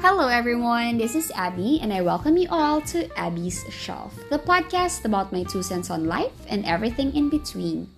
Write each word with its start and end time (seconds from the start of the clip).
Hello, 0.00 0.28
everyone. 0.28 0.96
This 0.96 1.16
is 1.16 1.32
Abby, 1.34 1.80
and 1.82 1.92
I 1.92 2.02
welcome 2.02 2.36
you 2.36 2.46
all 2.50 2.80
to 2.94 3.10
Abby's 3.18 3.64
Shelf, 3.68 4.14
the 4.30 4.38
podcast 4.38 5.04
about 5.04 5.32
my 5.32 5.42
two 5.42 5.60
cents 5.60 5.90
on 5.90 6.06
life 6.06 6.30
and 6.46 6.64
everything 6.64 7.10
in 7.16 7.28
between. 7.28 7.90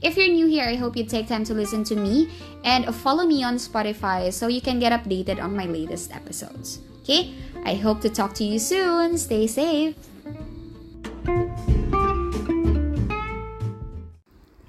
If 0.00 0.16
you're 0.16 0.28
new 0.30 0.46
here, 0.46 0.70
I 0.70 0.76
hope 0.76 0.96
you 0.96 1.02
take 1.02 1.26
time 1.26 1.42
to 1.50 1.52
listen 1.52 1.82
to 1.90 1.96
me 1.96 2.30
and 2.62 2.94
follow 2.94 3.26
me 3.26 3.42
on 3.42 3.56
Spotify 3.56 4.32
so 4.32 4.46
you 4.46 4.60
can 4.60 4.78
get 4.78 4.94
updated 4.94 5.42
on 5.42 5.56
my 5.56 5.66
latest 5.66 6.14
episodes. 6.14 6.78
Okay? 7.02 7.34
I 7.66 7.74
hope 7.74 8.00
to 8.02 8.10
talk 8.10 8.32
to 8.34 8.44
you 8.44 8.60
soon. 8.60 9.18
Stay 9.18 9.48
safe. 9.48 9.96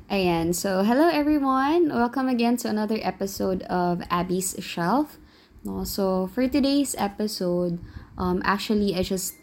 Ayan, 0.09 0.49
so 0.55 0.81
hello 0.81 1.07
everyone. 1.13 1.93
Welcome 1.93 2.27
again 2.27 2.57
to 2.57 2.69
another 2.69 2.97
episode 3.05 3.61
of 3.69 4.01
Abby's 4.09 4.55
Shelf. 4.59 5.20
No, 5.61 5.85
so 5.85 6.25
for 6.33 6.49
today's 6.49 6.97
episode, 6.97 7.77
um 8.17 8.41
actually 8.41 8.97
I 8.97 9.05
just 9.05 9.37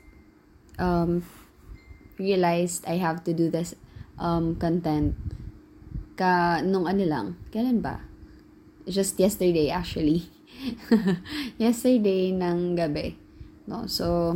um 0.78 1.22
realized 2.18 2.82
I 2.90 2.98
have 2.98 3.22
to 3.24 3.32
do 3.32 3.50
this 3.50 3.78
um 4.18 4.58
content 4.58 5.14
ka 6.18 6.58
nung 6.66 6.90
ano 6.90 7.04
lang. 7.06 7.26
Kailan 7.54 7.78
ba? 7.78 8.02
Just 8.90 9.14
yesterday 9.22 9.70
actually. 9.70 10.26
yesterday 11.62 12.34
ng 12.34 12.74
gabi. 12.74 13.14
No, 13.70 13.86
so 13.86 14.34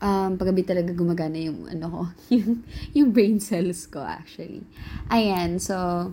um, 0.00 0.30
paggabi 0.36 0.64
talaga 0.64 0.96
gumagana 0.96 1.38
yung 1.38 1.68
ano 1.68 1.86
ko, 1.88 2.00
yung, 2.34 2.64
yung 2.96 3.08
brain 3.12 3.38
cells 3.38 3.86
ko 3.86 4.02
actually. 4.02 4.64
Ayan, 5.12 5.60
so, 5.60 6.10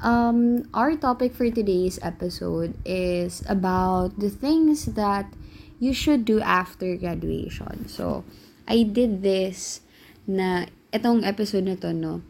um, 0.00 0.68
our 0.74 0.96
topic 0.96 1.34
for 1.34 1.50
today's 1.50 1.98
episode 2.02 2.74
is 2.84 3.42
about 3.48 4.18
the 4.18 4.30
things 4.30 4.86
that 4.96 5.32
you 5.78 5.92
should 5.92 6.24
do 6.24 6.40
after 6.40 6.96
graduation. 6.96 7.88
So, 7.88 8.24
I 8.66 8.82
did 8.82 9.22
this 9.22 9.80
na, 10.26 10.66
itong 10.92 11.24
episode 11.24 11.64
na 11.64 11.76
to, 11.80 11.92
no, 11.92 12.22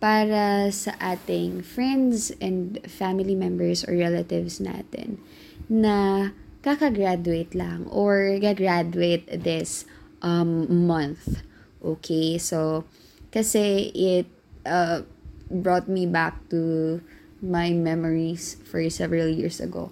para 0.00 0.72
sa 0.72 0.96
ating 0.96 1.60
friends 1.60 2.32
and 2.40 2.80
family 2.88 3.36
members 3.36 3.84
or 3.84 3.92
relatives 3.92 4.56
natin 4.56 5.20
na 5.68 6.30
kakagraduate 6.64 7.52
lang 7.52 7.84
or 7.92 8.40
gagraduate 8.40 9.28
this 9.28 9.84
um, 10.24 10.64
month. 10.88 11.44
Okay, 11.84 12.40
so 12.40 12.84
kasi 13.28 13.92
it 13.92 14.28
uh, 14.64 15.04
brought 15.50 15.90
me 15.90 16.06
back 16.06 16.38
to 16.54 17.02
my 17.42 17.74
memories 17.74 18.56
for 18.64 18.80
several 18.88 19.28
years 19.28 19.58
ago. 19.58 19.90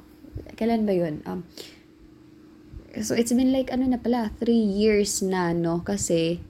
Kailan 0.54 0.86
ba 0.86 0.94
yun? 0.94 1.20
Um, 1.26 1.42
so 3.02 3.18
it's 3.18 3.34
been 3.34 3.50
like 3.50 3.74
ano 3.74 3.90
na 3.90 3.98
pala, 3.98 4.30
three 4.38 4.62
years 4.62 5.20
na 5.20 5.50
no 5.52 5.82
kasi 5.82 6.40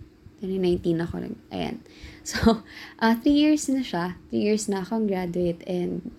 2019 0.45 1.03
ako 1.03 1.15
nag 1.25 1.35
ayan. 1.51 1.79
So, 2.29 2.61
uh, 3.01 3.17
three 3.25 3.41
years 3.41 3.73
na 3.73 3.81
siya. 3.81 4.21
Three 4.29 4.45
years 4.45 4.69
na 4.69 4.85
akong 4.85 5.09
graduate 5.09 5.65
and 5.65 6.13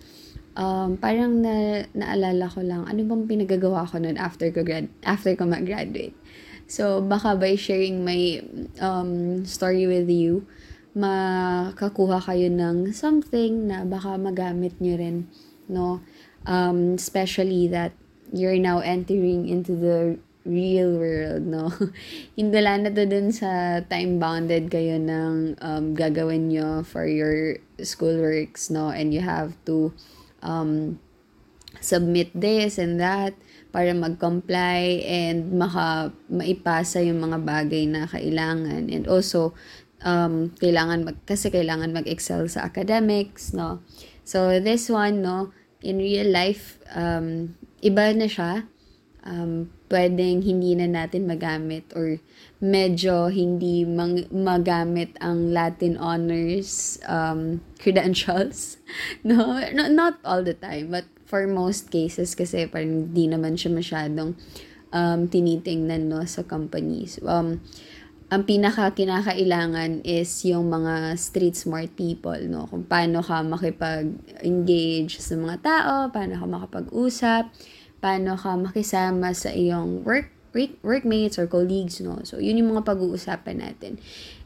um, 0.58 0.98
parang 0.98 1.38
na, 1.38 1.86
naalala 1.94 2.50
ko 2.50 2.66
lang, 2.66 2.82
ano 2.82 3.06
bang 3.06 3.30
pinagagawa 3.30 3.86
ko 3.86 4.02
noon 4.02 4.18
after 4.18 4.50
ko, 4.50 4.66
grad, 4.66 4.90
after 5.06 5.38
ko 5.38 5.46
mag-graduate. 5.46 6.18
So, 6.66 6.98
baka 6.98 7.38
by 7.38 7.54
sharing 7.54 8.02
my 8.02 8.42
um, 8.82 9.42
story 9.46 9.86
with 9.86 10.10
you, 10.10 10.50
makakuha 10.94 12.18
kayo 12.18 12.50
ng 12.50 12.90
something 12.90 13.70
na 13.70 13.86
baka 13.86 14.18
magamit 14.18 14.74
nyo 14.82 14.94
rin, 14.98 15.18
no? 15.70 16.02
Um, 16.48 16.98
especially 16.98 17.68
that 17.70 17.94
you're 18.32 18.58
now 18.58 18.80
entering 18.80 19.46
into 19.46 19.76
the 19.76 20.18
real 20.42 20.98
world, 20.98 21.46
no? 21.46 21.70
Hindi 22.38 22.58
na 22.58 22.90
to 22.90 23.04
dun 23.06 23.30
sa 23.30 23.80
time-bounded 23.86 24.72
kayo 24.72 24.98
ng 24.98 25.60
um, 25.60 25.84
gagawin 25.94 26.50
nyo 26.50 26.82
for 26.82 27.06
your 27.06 27.60
schoolworks, 27.78 28.72
no? 28.72 28.90
And 28.90 29.12
you 29.14 29.20
have 29.20 29.54
to 29.70 29.92
um, 30.42 30.98
submit 31.78 32.34
this 32.34 32.80
and 32.80 32.98
that 32.98 33.36
para 33.70 33.94
mag-comply 33.94 35.06
and 35.06 35.54
maka 35.54 36.10
maipasa 36.26 36.98
yung 37.06 37.22
mga 37.22 37.38
bagay 37.46 37.86
na 37.86 38.10
kailangan 38.10 38.90
and 38.90 39.06
also 39.06 39.54
um, 40.04 40.52
kailangan 40.58 41.04
mag 41.06 41.16
kasi 41.24 41.48
kailangan 41.52 41.92
mag-excel 41.92 42.48
sa 42.48 42.64
academics 42.66 43.52
no 43.52 43.80
so 44.24 44.58
this 44.60 44.88
one 44.88 45.20
no 45.24 45.52
in 45.80 46.00
real 46.00 46.28
life 46.28 46.80
um, 46.92 47.56
iba 47.80 48.12
na 48.12 48.28
siya 48.28 48.68
um, 49.24 49.68
pwedeng 49.90 50.40
hindi 50.44 50.78
na 50.78 50.86
natin 50.86 51.26
magamit 51.26 51.84
or 51.92 52.22
medyo 52.62 53.28
hindi 53.28 53.82
mang, 53.84 54.24
magamit 54.30 55.16
ang 55.18 55.50
Latin 55.50 55.98
honors 55.98 57.00
um, 57.08 57.60
credentials. 57.80 58.78
No? 59.22 59.54
no? 59.70 59.86
Not 59.86 60.18
all 60.26 60.42
the 60.42 60.54
time, 60.54 60.90
but 60.90 61.06
for 61.22 61.46
most 61.46 61.94
cases 61.94 62.34
kasi 62.34 62.66
parang 62.66 63.14
hindi 63.14 63.30
naman 63.30 63.54
siya 63.54 63.70
masyadong 63.70 64.34
um, 64.90 65.20
tinitingnan 65.30 66.10
no, 66.10 66.26
sa 66.26 66.42
companies. 66.42 67.22
Um, 67.22 67.62
ang 68.30 68.46
pinaka 68.46 68.94
kinakailangan 68.94 70.06
is 70.06 70.30
yung 70.46 70.70
mga 70.70 71.18
street 71.18 71.58
smart 71.58 71.90
people, 71.98 72.38
no? 72.46 72.70
Kung 72.70 72.86
paano 72.86 73.26
ka 73.26 73.42
makipag-engage 73.42 75.18
sa 75.18 75.34
mga 75.34 75.56
tao, 75.58 75.94
paano 76.14 76.38
ka 76.38 76.46
makapag-usap, 76.46 77.50
paano 77.98 78.38
ka 78.38 78.54
makisama 78.54 79.34
sa 79.34 79.50
iyong 79.50 80.06
work, 80.06 80.30
work 80.54 80.78
workmates 80.86 81.42
or 81.42 81.50
colleagues, 81.50 81.98
no? 81.98 82.22
So, 82.22 82.38
yun 82.38 82.62
yung 82.62 82.70
mga 82.70 82.86
pag-uusapan 82.86 83.66
natin. 83.66 83.98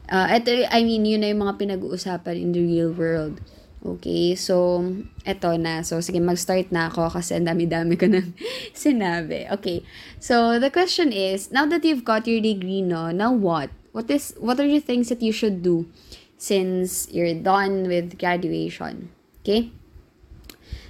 Uh, 0.09 0.33
ito, 0.33 0.49
I 0.65 0.81
mean, 0.81 1.05
yun 1.05 1.21
na 1.21 1.29
yung 1.29 1.45
mga 1.45 1.61
pinag-uusapan 1.61 2.41
in 2.41 2.57
the 2.57 2.65
real 2.65 2.89
world. 2.89 3.37
Okay, 3.85 4.33
so, 4.33 4.81
eto 5.29 5.53
na. 5.61 5.85
So, 5.85 6.01
sige, 6.01 6.17
mag-start 6.17 6.73
na 6.73 6.89
ako 6.89 7.13
kasi 7.13 7.37
ang 7.37 7.45
dami-dami 7.45 7.93
ko 7.93 8.09
nang 8.09 8.33
sinabi. 8.73 9.45
Okay, 9.53 9.85
so, 10.17 10.57
the 10.57 10.73
question 10.73 11.13
is, 11.13 11.53
now 11.53 11.69
that 11.69 11.85
you've 11.85 12.01
got 12.01 12.25
your 12.25 12.41
degree, 12.41 12.81
no, 12.81 13.13
now 13.13 13.29
what? 13.29 13.69
What 13.93 14.09
is, 14.09 14.33
what 14.41 14.57
are 14.57 14.65
the 14.65 14.81
things 14.81 15.13
that 15.13 15.21
you 15.21 15.29
should 15.29 15.61
do 15.61 15.85
since 16.33 17.05
you're 17.13 17.37
done 17.37 17.85
with 17.85 18.17
graduation? 18.17 19.13
Okay? 19.45 19.69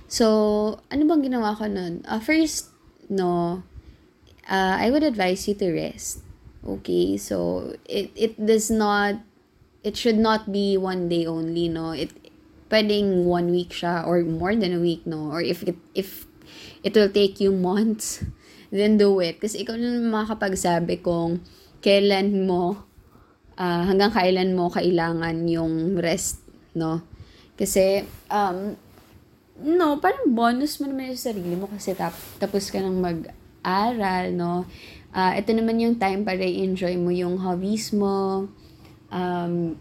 So, 0.07 0.79
ano 0.87 1.03
bang 1.03 1.27
ginawa 1.27 1.59
ko 1.59 1.67
nun? 1.67 1.99
Uh, 2.07 2.23
first, 2.23 2.71
no, 3.11 3.59
uh, 4.47 4.79
I 4.79 4.87
would 4.87 5.03
advise 5.03 5.43
you 5.51 5.59
to 5.59 5.67
rest. 5.67 6.23
Okay, 6.63 7.19
so, 7.19 7.75
it, 7.83 8.15
it 8.15 8.39
does 8.39 8.71
not, 8.71 9.19
it 9.83 9.99
should 9.99 10.17
not 10.17 10.47
be 10.47 10.79
one 10.79 11.11
day 11.11 11.27
only, 11.27 11.67
no? 11.67 11.91
It, 11.91 12.24
pwedeng 12.69 13.25
one 13.25 13.53
week 13.53 13.71
siya 13.71 14.05
or 14.05 14.21
more 14.25 14.55
than 14.55 14.73
a 14.73 14.81
week, 14.81 15.05
no? 15.05 15.29
Or 15.29 15.41
if 15.41 15.61
it, 15.63 15.77
if 15.93 16.25
it 16.81 16.93
will 16.97 17.09
take 17.09 17.39
you 17.39 17.53
months, 17.53 18.25
then 18.75 18.97
do 18.97 19.19
it. 19.21 19.37
Kasi 19.41 19.65
ikaw 19.65 19.77
na 19.77 20.01
makakapagsabi 20.01 21.05
kung 21.05 21.41
kailan 21.85 22.49
mo, 22.49 22.85
uh, 23.57 23.83
hanggang 23.85 24.11
kailan 24.11 24.57
mo 24.57 24.73
kailangan 24.73 25.45
yung 25.45 25.99
rest, 26.01 26.41
no? 26.73 27.05
Kasi, 27.55 28.03
um, 28.27 28.75
no, 29.63 30.01
parang 30.03 30.35
bonus 30.35 30.81
mo 30.83 30.91
naman 30.91 31.15
yung 31.15 31.21
sarili 31.21 31.55
mo 31.55 31.71
kasi 31.71 31.95
tap, 31.95 32.17
tapos 32.41 32.67
ka 32.67 32.81
nang 32.83 32.99
mag-aral, 32.99 34.33
no? 34.35 34.67
Uh, 35.15 35.31
ito 35.39 35.55
naman 35.55 35.79
yung 35.79 35.95
time 35.95 36.27
para 36.27 36.43
i-enjoy 36.43 36.99
mo 36.99 37.07
yung 37.13 37.39
hobbies 37.39 37.95
mo, 37.95 38.49
um, 39.07 39.79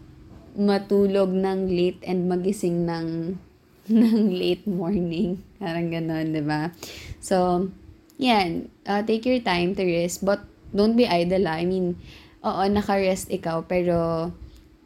matulog 0.55 1.35
ng 1.35 1.67
late 1.67 2.01
and 2.07 2.31
magising 2.31 2.87
ng 2.87 3.37
ng 3.91 4.33
late 4.33 4.65
morning. 4.65 5.37
Parang 5.61 5.93
ganon, 5.93 6.33
di 6.33 6.41
ba? 6.41 6.73
So, 7.21 7.69
yan. 8.17 8.73
Uh, 8.87 9.05
take 9.05 9.27
your 9.29 9.37
time 9.45 9.77
to 9.77 9.83
rest. 9.85 10.25
But, 10.25 10.41
don't 10.73 10.97
be 10.97 11.05
idle, 11.05 11.45
ah. 11.45 11.61
I 11.61 11.69
mean, 11.69 11.99
oo, 12.41 12.61
naka-rest 12.65 13.29
ikaw, 13.29 13.69
pero 13.69 14.31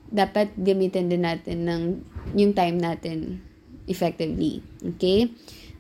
dapat 0.10 0.52
gamitin 0.58 1.08
din 1.08 1.24
natin 1.24 1.58
ng 1.70 1.84
yung 2.36 2.52
time 2.52 2.76
natin 2.76 3.40
effectively. 3.88 4.60
Okay? 4.84 5.32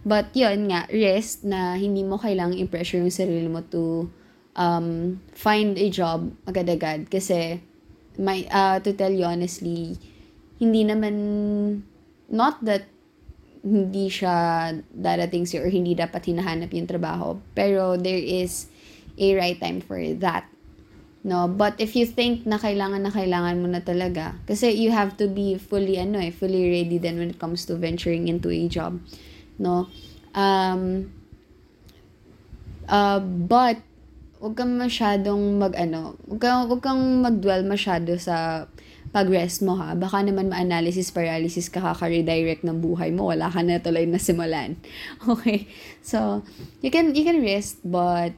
But, 0.07 0.31
yun 0.31 0.71
nga, 0.71 0.87
rest 0.87 1.43
na 1.43 1.75
hindi 1.75 2.07
mo 2.07 2.15
kailangang 2.15 2.63
i-pressure 2.63 3.03
yung 3.03 3.11
sarili 3.11 3.51
mo 3.51 3.67
to 3.67 4.07
um, 4.55 5.19
find 5.35 5.75
a 5.75 5.87
job 5.91 6.31
agad-agad. 6.47 7.11
Kasi, 7.11 7.59
my 8.19 8.43
uh, 8.51 8.83
to 8.83 8.91
tell 8.91 9.09
you 9.09 9.23
honestly, 9.23 9.95
hindi 10.59 10.83
naman 10.83 11.15
not 12.27 12.59
that 12.67 12.83
hindi 13.63 14.11
siya 14.11 14.75
darating 14.91 15.47
si 15.47 15.59
or 15.59 15.71
hindi 15.71 15.95
dapat 15.95 16.27
hinahanap 16.27 16.71
yung 16.75 16.87
trabaho. 16.87 17.39
Pero 17.55 17.95
there 17.95 18.19
is 18.19 18.67
a 19.15 19.35
right 19.35 19.59
time 19.59 19.79
for 19.79 19.99
that. 20.19 20.47
No, 21.19 21.51
but 21.51 21.75
if 21.75 21.99
you 21.99 22.07
think 22.07 22.47
na 22.47 22.55
kailangan 22.55 23.03
na 23.03 23.11
kailangan 23.11 23.59
mo 23.59 23.67
na 23.67 23.83
talaga, 23.83 24.39
kasi 24.47 24.71
you 24.71 24.95
have 24.95 25.19
to 25.19 25.27
be 25.27 25.59
fully 25.59 25.99
ano 25.99 26.15
eh, 26.15 26.31
fully 26.31 26.71
ready 26.71 26.95
then 26.95 27.19
when 27.19 27.35
it 27.35 27.39
comes 27.39 27.67
to 27.67 27.75
venturing 27.75 28.31
into 28.31 28.47
a 28.47 28.63
job. 28.71 28.99
No? 29.59 29.91
Um 30.31 31.11
uh, 32.87 33.19
but 33.19 33.83
wag 34.39 34.55
kang 34.55 34.79
masyadong 34.79 35.59
mag 35.59 35.75
ano, 35.75 36.15
wag 36.27 36.39
kang, 36.39 36.61
wag 36.71 36.81
kang 36.81 37.03
mag-dwell 37.19 37.67
masyado 37.67 38.15
sa 38.15 38.67
pag-rest 39.11 39.65
mo 39.65 39.75
ha. 39.75 39.97
Baka 39.97 40.23
naman 40.23 40.53
ma-analysis 40.53 41.11
paralysis 41.11 41.67
ka 41.67 41.83
kaka-redirect 41.83 42.63
ng 42.63 42.79
buhay 42.79 43.11
mo. 43.11 43.33
Wala 43.33 43.51
ka 43.51 43.59
na 43.59 43.81
tuloy 43.81 44.07
na 44.07 44.21
simulan. 44.21 44.79
Okay? 45.27 45.67
So, 45.99 46.45
you 46.79 46.89
can, 46.93 47.11
you 47.17 47.27
can 47.27 47.41
rest, 47.43 47.83
but 47.83 48.31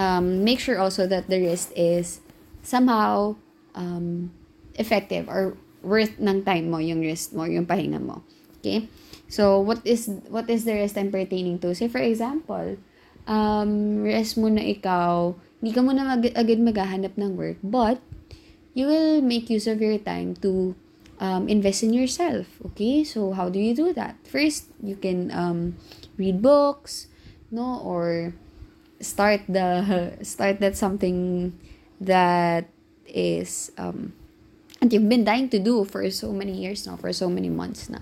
um, 0.00 0.42
make 0.42 0.58
sure 0.58 0.80
also 0.80 1.06
that 1.06 1.30
the 1.30 1.38
rest 1.38 1.70
is 1.76 2.20
somehow 2.64 3.36
um, 3.78 4.32
effective 4.74 5.28
or 5.28 5.54
worth 5.84 6.18
ng 6.18 6.42
time 6.42 6.72
mo, 6.72 6.82
yung 6.82 7.04
rest 7.04 7.30
mo, 7.36 7.44
yung 7.44 7.68
pahinga 7.68 8.00
mo. 8.00 8.24
Okay? 8.58 8.88
So, 9.28 9.60
what 9.60 9.84
is 9.84 10.08
what 10.32 10.48
is 10.48 10.64
the 10.64 10.72
rest 10.72 10.96
I'm 10.96 11.12
pertaining 11.12 11.60
to? 11.60 11.76
Say, 11.76 11.92
for 11.92 12.00
example, 12.00 12.80
um, 13.28 14.02
rest 14.02 14.40
mo 14.40 14.48
na 14.48 14.64
ikaw, 14.64 15.36
hindi 15.60 15.70
ka 15.76 15.84
muna 15.84 16.02
mag- 16.16 16.34
agad 16.34 16.58
maghahanap 16.58 17.14
ng 17.14 17.36
work, 17.36 17.60
but 17.62 18.00
you 18.72 18.88
will 18.88 19.20
make 19.20 19.52
use 19.52 19.68
of 19.68 19.78
your 19.78 20.00
time 20.00 20.34
to 20.40 20.72
um, 21.20 21.46
invest 21.46 21.84
in 21.84 21.92
yourself. 21.92 22.48
Okay, 22.72 23.04
so 23.04 23.36
how 23.36 23.52
do 23.52 23.60
you 23.60 23.76
do 23.76 23.92
that? 23.92 24.16
First, 24.24 24.72
you 24.82 24.96
can 24.96 25.30
um, 25.30 25.76
read 26.16 26.40
books, 26.40 27.12
no, 27.52 27.78
or 27.84 28.32
start 28.98 29.44
the 29.46 30.16
start 30.22 30.58
that 30.58 30.74
something 30.74 31.52
that 32.00 32.66
is 33.06 33.70
um, 33.78 34.12
and 34.80 34.92
you've 34.92 35.08
been 35.08 35.24
dying 35.24 35.48
to 35.50 35.58
do 35.58 35.84
for 35.84 36.08
so 36.10 36.32
many 36.32 36.52
years 36.52 36.86
now, 36.86 36.96
for 36.96 37.12
so 37.12 37.28
many 37.28 37.48
months 37.48 37.90
na, 37.90 37.98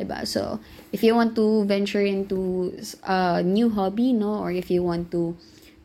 diba? 0.00 0.26
So, 0.26 0.60
if 0.92 1.04
you 1.04 1.14
want 1.14 1.36
to 1.36 1.64
venture 1.64 2.02
into 2.02 2.72
a 3.04 3.42
new 3.42 3.68
hobby, 3.70 4.12
no, 4.12 4.40
or 4.40 4.50
if 4.50 4.70
you 4.70 4.82
want 4.82 5.10
to 5.12 5.36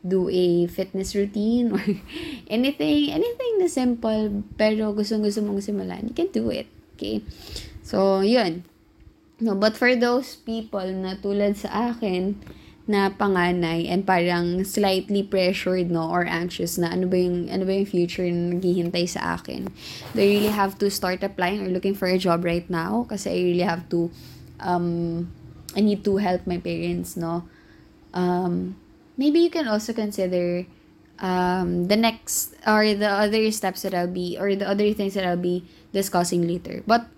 do 0.06 0.30
a 0.30 0.66
fitness 0.70 1.14
routine 1.14 1.74
or 1.74 1.82
anything, 2.48 3.10
anything 3.10 3.52
na 3.58 3.66
simple, 3.66 4.42
pero 4.56 4.94
gustong-gusto 4.94 5.42
mong 5.42 5.60
simulan, 5.60 6.06
you 6.06 6.14
can 6.14 6.30
do 6.30 6.48
it. 6.48 6.70
Okay? 6.96 7.20
So, 7.82 8.22
yun. 8.22 8.64
No, 9.36 9.52
but 9.52 9.76
for 9.76 9.92
those 9.92 10.32
people 10.40 10.86
na 10.96 11.20
tulad 11.20 11.60
sa 11.60 11.92
akin, 11.92 12.40
na 12.86 13.10
panganay 13.10 13.90
and 13.90 14.06
parang 14.06 14.62
slightly 14.62 15.22
pressured 15.26 15.90
no 15.90 16.06
or 16.06 16.22
anxious 16.22 16.78
na 16.78 16.94
ano 16.94 17.10
ba 17.10 17.18
yung 17.18 17.50
ano 17.50 17.66
ba 17.66 17.74
yung 17.74 17.86
future 17.86 18.26
na 18.30 18.54
naghihintay 18.54 19.10
sa 19.10 19.34
akin. 19.34 19.66
They 20.14 20.38
really 20.38 20.54
have 20.54 20.78
to 20.78 20.86
start 20.86 21.26
applying 21.26 21.66
or 21.66 21.70
looking 21.70 21.98
for 21.98 22.06
a 22.06 22.18
job 22.18 22.46
right 22.46 22.66
now 22.70 23.10
kasi 23.10 23.34
I 23.34 23.38
really 23.42 23.66
have 23.66 23.90
to 23.90 24.10
um 24.62 25.26
I 25.74 25.82
need 25.82 26.06
to 26.06 26.22
help 26.22 26.46
my 26.46 26.62
parents 26.62 27.18
no. 27.18 27.42
Um 28.14 28.78
maybe 29.18 29.42
you 29.42 29.50
can 29.50 29.66
also 29.66 29.90
consider 29.90 30.64
um, 31.18 31.88
the 31.88 31.96
next 31.96 32.54
or 32.66 32.94
the 32.94 33.08
other 33.08 33.50
steps 33.50 33.82
that 33.82 33.94
I'll 33.94 34.10
be 34.10 34.36
or 34.38 34.54
the 34.54 34.68
other 34.68 34.92
things 34.92 35.14
that 35.14 35.24
I'll 35.24 35.40
be 35.40 35.64
discussing 35.92 36.46
later. 36.46 36.82
But 36.86 37.08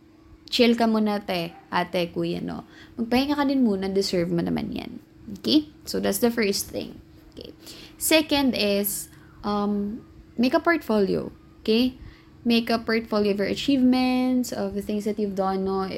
chill 0.50 0.74
ka 0.74 0.86
muna 0.86 1.20
te, 1.20 1.54
ate, 1.70 2.14
kuya, 2.14 2.42
no? 2.42 2.64
Magpahinga 2.96 3.36
ka 3.36 3.44
din 3.44 3.66
muna, 3.66 3.92
deserve 3.92 4.30
mo 4.30 4.40
naman 4.40 4.72
yan. 4.72 4.92
Okay? 5.38 5.68
So 5.84 6.00
that's 6.00 6.18
the 6.18 6.30
first 6.30 6.68
thing. 6.68 7.00
Okay. 7.34 7.52
Second 7.98 8.54
is 8.54 9.08
um, 9.44 10.04
make 10.36 10.54
a 10.54 10.60
portfolio. 10.60 11.32
Okay? 11.60 11.98
Make 12.44 12.70
a 12.70 12.78
portfolio 12.78 13.32
of 13.32 13.38
your 13.38 13.50
achievements, 13.50 14.52
of 14.52 14.74
the 14.74 14.82
things 14.82 15.04
that 15.04 15.18
you've 15.18 15.34
done, 15.36 15.64
no? 15.64 15.90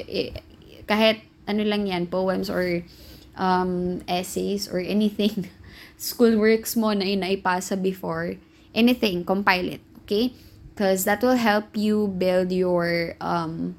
Kahit 0.89 1.21
ano 1.47 1.63
lang 1.63 1.87
yan, 1.87 2.07
poems 2.07 2.49
or 2.49 2.83
um, 3.37 4.01
essays 4.07 4.67
or 4.67 4.79
anything 4.79 5.47
schoolworks 6.01 6.73
mo 6.75 6.91
na 6.97 7.05
inaipasa 7.05 7.77
before, 7.77 8.35
anything, 8.73 9.21
compile 9.23 9.77
it, 9.77 9.83
okay? 10.03 10.33
Because 10.73 11.05
that 11.05 11.21
will 11.21 11.37
help 11.37 11.77
you 11.77 12.09
build 12.09 12.49
your 12.51 13.13
um, 13.21 13.77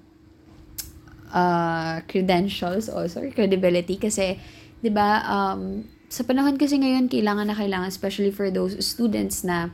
uh, 1.35 2.01
credentials 2.07 2.87
also, 2.89 3.27
credibility. 3.35 3.99
Kasi, 3.99 4.39
di 4.83 4.91
ba, 4.91 5.23
um, 5.25 5.87
sa 6.13 6.27
panahon 6.27 6.59
kasi 6.61 6.77
ngayon, 6.77 7.09
kailangan 7.09 7.49
na 7.49 7.57
kailangan, 7.57 7.89
especially 7.89 8.35
for 8.35 8.51
those 8.51 8.77
students 8.85 9.41
na 9.47 9.73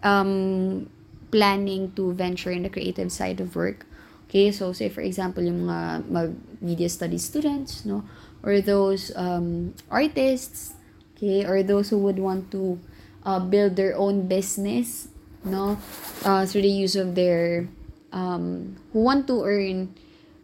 um, 0.00 0.86
planning 1.28 1.92
to 1.92 2.14
venture 2.16 2.50
in 2.50 2.64
the 2.64 2.72
creative 2.72 3.12
side 3.12 3.42
of 3.42 3.52
work. 3.52 3.84
Okay, 4.30 4.54
so 4.54 4.70
say 4.70 4.88
for 4.88 5.02
example, 5.02 5.42
yung 5.42 5.66
mga 5.66 6.06
mag 6.06 6.30
media 6.62 6.86
studies 6.86 7.26
students, 7.26 7.82
no? 7.82 8.06
Or 8.46 8.62
those 8.62 9.10
um, 9.18 9.74
artists, 9.90 10.78
okay 11.20 11.44
or 11.44 11.62
those 11.62 11.92
who 11.92 11.98
would 12.00 12.16
want 12.16 12.48
to 12.50 12.80
uh, 13.28 13.38
build 13.38 13.76
their 13.76 13.92
own 13.96 14.24
business 14.24 15.08
no 15.44 15.76
uh, 16.24 16.48
through 16.48 16.64
the 16.64 16.72
use 16.72 16.96
of 16.96 17.14
their 17.14 17.68
um, 18.12 18.76
who 18.92 19.04
want 19.04 19.28
to 19.28 19.44
earn 19.44 19.92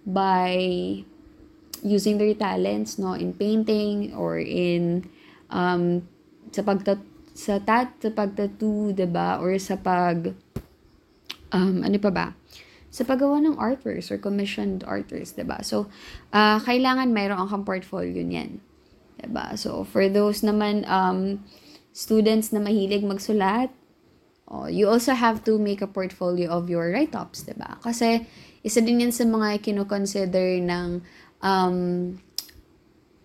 by 0.05 1.03
using 1.83 2.17
their 2.17 2.33
talents 2.37 2.97
no 2.97 3.13
in 3.13 3.35
painting 3.35 4.15
or 4.15 4.39
in 4.39 5.05
um, 5.51 6.05
sa 6.53 6.63
pagta 6.63 7.01
sa 7.37 7.61
tat 7.61 7.93
sa 8.01 8.11
pagtattoo 8.13 8.97
'di 8.97 9.07
ba 9.09 9.41
or 9.41 9.57
sa 9.61 9.77
pag 9.77 10.33
um, 11.53 11.85
ano 11.85 11.99
pa 12.01 12.11
ba 12.13 12.27
sa 12.97 13.05
paggawa 13.05 13.45
ng 13.45 13.61
artworks 13.61 14.09
or 14.09 14.17
commissioned 14.17 14.81
artworks, 14.89 15.37
'di 15.37 15.45
ba? 15.45 15.61
So, 15.61 15.93
uh, 16.33 16.57
kailangan 16.65 17.13
mayroon 17.13 17.45
kang 17.45 17.69
portfolio 17.69 18.25
niyan. 18.25 18.65
Diba? 19.21 19.57
So, 19.57 19.85
for 19.85 20.09
those 20.09 20.41
naman 20.41 20.89
um, 20.89 21.45
students 21.93 22.53
na 22.53 22.61
mahilig 22.61 23.05
magsulat, 23.05 23.73
oh, 24.49 24.69
you 24.69 24.89
also 24.89 25.17
have 25.17 25.45
to 25.45 25.57
make 25.57 25.81
a 25.81 25.89
portfolio 25.89 26.53
of 26.53 26.69
your 26.69 26.93
write-ups, 26.93 27.49
diba? 27.49 27.81
Kasi, 27.81 28.25
isa 28.61 28.85
din 28.85 29.05
yan 29.05 29.13
sa 29.13 29.25
mga 29.25 29.61
kinoconsider 29.65 30.61
ng 30.61 31.01
um, 31.43 32.19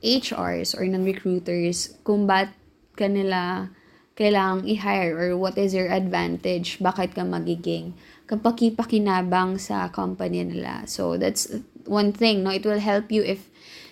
HRs 0.02 0.74
or 0.74 0.84
ng 0.84 1.06
recruiters 1.06 1.94
kung 2.02 2.26
ba't 2.26 2.50
kanila 2.98 3.70
kailangang 4.18 4.68
i-hire 4.68 5.14
or 5.18 5.38
what 5.38 5.58
is 5.58 5.74
your 5.74 5.88
advantage, 5.88 6.78
bakit 6.78 7.16
ka 7.16 7.24
magiging 7.24 7.96
kapakipakinabang 8.28 9.58
sa 9.58 9.88
company 9.90 10.44
nila. 10.44 10.86
So, 10.86 11.18
that's 11.18 11.50
one 11.88 12.14
thing, 12.14 12.44
no? 12.44 12.52
It 12.52 12.64
will 12.64 12.80
help 12.80 13.10
you 13.10 13.24
if 13.24 13.50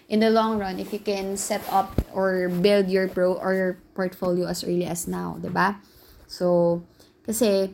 in 0.09 0.21
the 0.21 0.29
long 0.29 0.57
run 0.57 0.81
if 0.81 0.91
you 0.91 0.99
can 0.99 1.37
set 1.37 1.61
up 1.69 2.01
or 2.13 2.49
build 2.49 2.89
your 2.89 3.07
pro 3.07 3.37
or 3.37 3.53
your 3.53 3.73
portfolio 3.93 4.47
as 4.47 4.63
early 4.63 4.85
as 4.85 5.07
now, 5.07 5.37
ba? 5.41 5.81
So, 6.29 6.81
kasi 7.25 7.73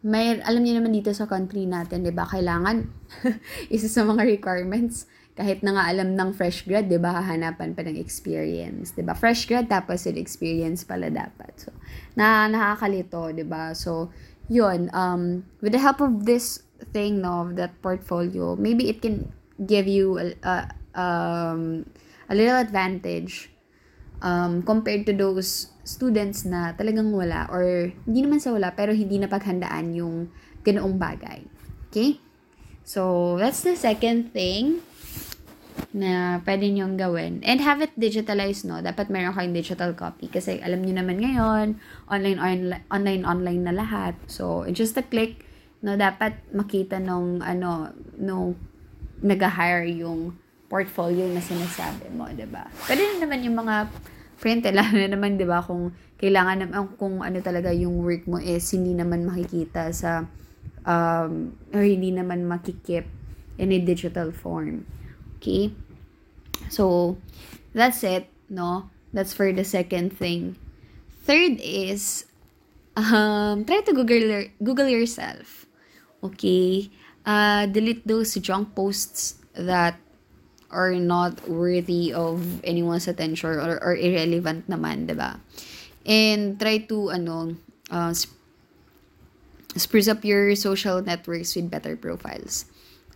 may 0.00 0.38
alam 0.38 0.62
niyo 0.62 0.78
naman 0.78 0.94
dito 0.94 1.10
sa 1.10 1.26
country 1.26 1.66
natin, 1.66 2.06
ba? 2.14 2.30
Kailangan 2.30 2.86
isa 3.74 3.90
sa 3.90 4.06
mga 4.06 4.38
requirements 4.38 5.10
kahit 5.38 5.62
na 5.62 5.78
nga 5.78 5.86
alam 5.86 6.18
ng 6.18 6.34
fresh 6.34 6.66
grad, 6.66 6.90
'di 6.90 6.98
ba, 6.98 7.22
hahanapan 7.22 7.78
pa 7.78 7.86
ng 7.86 7.94
experience, 7.94 8.90
'di 8.98 9.06
ba? 9.06 9.14
Fresh 9.14 9.46
grad 9.46 9.70
tapos 9.70 10.02
with 10.02 10.18
experience 10.18 10.82
pala 10.82 11.06
dapat. 11.14 11.54
So, 11.62 11.70
na 12.18 12.50
nakakakalito, 12.50 13.30
'di 13.30 13.46
ba? 13.46 13.70
So, 13.78 14.10
'yun, 14.50 14.90
um 14.90 15.46
with 15.62 15.78
the 15.78 15.78
help 15.78 16.02
of 16.02 16.26
this 16.26 16.66
thing 16.90 17.22
no, 17.22 17.46
of 17.46 17.54
that 17.54 17.78
portfolio, 17.78 18.58
maybe 18.58 18.90
it 18.90 18.98
can 18.98 19.30
give 19.62 19.86
you 19.86 20.18
a, 20.18 20.34
a 20.42 20.54
um, 20.98 21.86
a 22.26 22.34
little 22.34 22.58
advantage 22.58 23.54
um, 24.18 24.66
compared 24.66 25.06
to 25.06 25.14
those 25.14 25.70
students 25.86 26.42
na 26.42 26.74
talagang 26.74 27.14
wala 27.14 27.46
or 27.54 27.94
hindi 28.10 28.26
naman 28.26 28.42
sa 28.42 28.50
wala 28.50 28.74
pero 28.74 28.90
hindi 28.90 29.22
na 29.22 29.30
paghandaan 29.30 29.94
yung 29.94 30.34
ganoong 30.66 30.98
bagay. 30.98 31.46
Okay? 31.88 32.18
So, 32.82 33.36
that's 33.38 33.62
the 33.62 33.78
second 33.78 34.34
thing 34.34 34.82
na 35.96 36.44
pwede 36.44 36.68
nyong 36.68 37.00
gawin. 37.00 37.40
And 37.44 37.64
have 37.64 37.80
it 37.80 37.96
digitalized, 37.96 38.68
no? 38.68 38.84
Dapat 38.84 39.08
meron 39.08 39.32
kayong 39.32 39.56
digital 39.56 39.96
copy. 39.96 40.28
Kasi 40.28 40.60
alam 40.60 40.84
niyo 40.84 41.00
naman 41.00 41.16
ngayon, 41.16 41.80
online, 42.12 42.38
online, 42.38 42.84
online, 42.92 43.22
online 43.24 43.62
na 43.64 43.72
lahat. 43.72 44.12
So, 44.28 44.68
just 44.68 45.00
a 45.00 45.04
click, 45.04 45.48
no, 45.80 45.96
dapat 45.96 46.36
makita 46.52 47.00
nung, 47.00 47.40
ano, 47.40 47.96
nung 48.20 48.60
nag-hire 49.24 49.88
yung 49.88 50.36
portfolio 50.68 51.24
na 51.32 51.40
sinasabi 51.40 52.12
mo, 52.12 52.28
ba? 52.28 52.68
Pwede 52.84 53.00
rin 53.00 53.20
naman 53.24 53.40
yung 53.40 53.56
mga 53.56 53.88
friend, 54.36 54.68
eh, 54.68 54.74
lalo 54.78 54.92
na 54.92 55.08
naman 55.08 55.40
ba 55.40 55.64
kung 55.64 55.96
kailangan 56.18 56.66
naman 56.66 56.84
kung 56.98 57.22
ano 57.22 57.38
talaga 57.40 57.70
yung 57.70 58.02
work 58.02 58.26
mo 58.26 58.42
is 58.42 58.66
hindi 58.74 58.90
naman 58.90 59.22
makikita 59.22 59.86
sa 59.94 60.26
um 60.82 61.54
or 61.70 61.82
hindi 61.86 62.10
naman 62.10 62.42
makikip 62.42 63.06
in 63.58 63.70
a 63.70 63.78
digital 63.78 64.34
form. 64.34 64.82
Okay? 65.38 65.72
So, 66.68 67.16
that's 67.72 68.02
it, 68.02 68.28
no? 68.50 68.90
That's 69.12 69.32
for 69.32 69.52
the 69.52 69.64
second 69.64 70.12
thing. 70.12 70.58
Third 71.24 71.60
is 71.60 72.24
um 72.96 73.64
try 73.64 73.80
to 73.84 73.92
Google 73.94 74.48
Google 74.60 74.88
yourself. 74.88 75.64
Okay? 76.22 76.90
Uh, 77.24 77.66
delete 77.68 78.06
those 78.08 78.34
junk 78.40 78.74
posts 78.74 79.36
that 79.52 80.00
are 80.70 80.96
not 80.96 81.48
worthy 81.48 82.12
of 82.12 82.40
anyone's 82.64 83.08
attention 83.08 83.48
or, 83.48 83.80
or 83.80 83.96
irrelevant 83.96 84.68
naman, 84.68 85.08
ba? 85.12 85.40
And 86.08 86.60
try 86.60 86.78
to, 86.88 87.10
ano, 87.12 87.56
uh, 87.90 88.12
spruce 89.76 90.08
up 90.08 90.24
your 90.24 90.56
social 90.56 91.00
networks 91.02 91.56
with 91.56 91.70
better 91.70 91.96
profiles. 91.96 92.64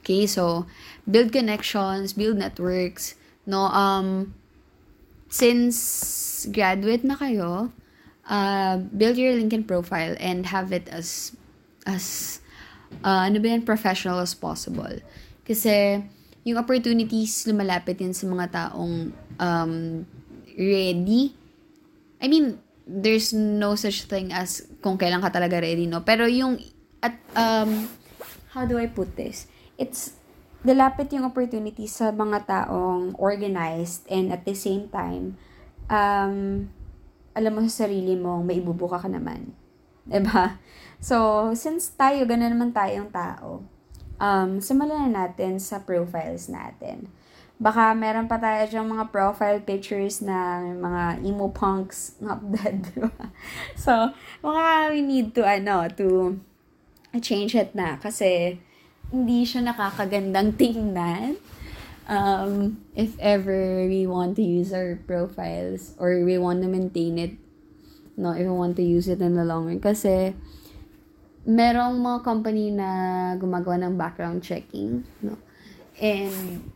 Okay, 0.03 0.27
so 0.27 0.67
build 1.07 1.31
connections, 1.31 2.13
build 2.13 2.35
networks, 2.35 3.15
no 3.47 3.71
um 3.71 4.35
since 5.31 6.45
graduate 6.51 7.07
na 7.07 7.15
kayo, 7.15 7.71
uh, 8.27 8.77
build 8.93 9.17
your 9.17 9.33
LinkedIn 9.39 9.65
profile 9.65 10.19
and 10.19 10.51
have 10.51 10.75
it 10.75 10.91
as 10.91 11.33
as 11.87 12.39
uh, 13.07 13.25
ano 13.25 13.39
ba 13.39 13.55
yan, 13.55 13.63
professional 13.63 14.19
as 14.19 14.35
possible. 14.35 14.93
Kasi 15.47 16.03
yung 16.43 16.59
opportunities 16.59 17.47
lumalapit 17.47 18.03
yan 18.03 18.15
sa 18.15 18.27
mga 18.27 18.47
taong 18.51 19.15
um, 19.39 19.73
ready. 20.59 21.33
I 22.23 22.27
mean, 22.27 22.59
there's 22.87 23.31
no 23.33 23.75
such 23.79 24.11
thing 24.11 24.35
as 24.35 24.67
kung 24.83 24.99
kailan 24.99 25.23
ka 25.23 25.31
talaga 25.31 25.63
ready, 25.63 25.87
no? 25.87 26.03
Pero 26.03 26.27
yung, 26.27 26.59
at, 27.03 27.19
um, 27.35 27.87
how 28.55 28.67
do 28.67 28.79
I 28.79 28.87
put 28.87 29.15
this? 29.15 29.47
It's, 29.81 30.17
lalapit 30.63 31.11
yung 31.13 31.27
opportunity 31.27 31.91
sa 31.91 32.15
mga 32.15 32.47
taong 32.47 33.19
organized 33.19 34.07
and 34.07 34.31
at 34.31 34.47
the 34.47 34.55
same 34.55 34.87
time, 34.93 35.35
um, 35.91 36.69
alam 37.33 37.53
mo 37.53 37.61
sa 37.67 37.89
sarili 37.89 38.15
mo, 38.15 38.45
may 38.45 38.61
ibubuka 38.61 39.01
ka 39.01 39.09
naman. 39.09 39.53
Diba? 40.07 40.57
So, 41.03 41.51
since 41.59 41.91
tayo, 41.99 42.23
gano'n 42.31 42.55
naman 42.55 42.71
tayong 42.71 43.11
tao, 43.11 43.67
um, 44.23 44.63
simulan 44.63 45.11
na 45.11 45.27
natin 45.27 45.59
sa 45.59 45.83
profiles 45.83 46.47
natin. 46.47 47.11
Baka 47.59 47.91
meron 47.99 48.31
pa 48.31 48.39
tayo 48.39 48.63
dyan 48.71 48.87
mga 48.87 49.11
profile 49.11 49.59
pictures 49.67 50.23
na 50.23 50.63
mga 50.63 51.27
emo 51.27 51.51
punks 51.51 52.15
not 52.23 52.39
dead, 52.55 52.87
diba? 52.95 53.11
So, 53.75 54.15
baka 54.39 54.95
we 54.95 55.03
need 55.03 55.35
to, 55.35 55.43
ano, 55.43 55.91
to 55.91 56.39
change 57.19 57.59
it 57.59 57.75
na. 57.75 57.99
Kasi, 57.99 58.63
hindi 59.13 59.45
siya 59.45 59.69
nakakagandang 59.69 60.57
tingnan. 60.61 61.37
Um, 62.03 62.83
if 62.99 63.15
ever 63.23 63.87
we 63.87 64.11
want 64.11 64.35
to 64.35 64.43
use 64.43 64.75
our 64.75 64.99
profiles 65.07 65.95
or 66.03 66.19
we 66.27 66.35
want 66.35 66.65
to 66.65 66.69
maintain 66.69 67.15
it, 67.21 67.39
no, 68.19 68.35
if 68.35 68.43
we 68.43 68.51
want 68.51 68.75
to 68.81 68.83
use 68.83 69.07
it 69.07 69.23
in 69.23 69.39
the 69.39 69.47
long 69.47 69.71
run. 69.71 69.79
Kasi, 69.79 70.35
merong 71.47 72.03
mga 72.03 72.19
company 72.27 72.75
na 72.75 72.89
gumagawa 73.39 73.87
ng 73.87 73.95
background 73.95 74.43
checking, 74.43 75.07
no? 75.23 75.39
And, 76.03 76.67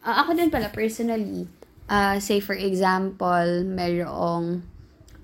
uh, 0.00 0.24
ako 0.24 0.40
din 0.40 0.48
pala, 0.48 0.72
personally, 0.72 1.48
uh, 1.88 2.16
say 2.20 2.40
for 2.40 2.56
example, 2.56 3.64
merong, 3.68 4.64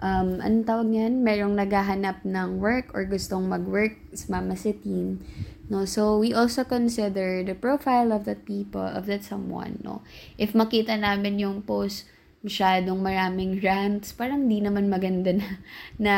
um, 0.00 0.28
anong 0.40 0.66
tawag 0.68 0.88
niyan? 0.88 1.24
Merong 1.24 1.54
naghahanap 1.56 2.24
ng 2.24 2.60
work 2.60 2.92
or 2.92 3.04
gustong 3.04 3.48
mag-work 3.48 3.96
sa 4.12 4.38
mama 4.38 4.56
team. 4.56 5.24
No, 5.68 5.84
so 5.84 6.16
we 6.16 6.32
also 6.32 6.64
consider 6.64 7.44
the 7.44 7.52
profile 7.52 8.12
of 8.12 8.24
that 8.24 8.48
people, 8.48 8.80
of 8.80 9.04
that 9.04 9.20
someone, 9.20 9.84
no. 9.84 10.00
If 10.40 10.56
makita 10.56 10.96
namin 10.96 11.36
yung 11.36 11.60
post 11.60 12.08
masyadong 12.40 13.04
maraming 13.04 13.60
rants, 13.60 14.16
parang 14.16 14.48
di 14.48 14.64
naman 14.64 14.88
maganda 14.88 15.36
na, 15.36 15.48
na 16.04 16.14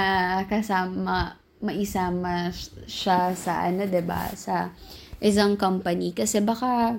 kasama, 0.46 1.34
maisama 1.60 2.54
siya 2.86 3.34
sa 3.36 3.68
ano, 3.68 3.84
'di 3.84 4.02
ba 4.06 4.32
sa 4.32 4.72
isang 5.20 5.60
company 5.60 6.16
kasi 6.16 6.40
baka 6.40 6.96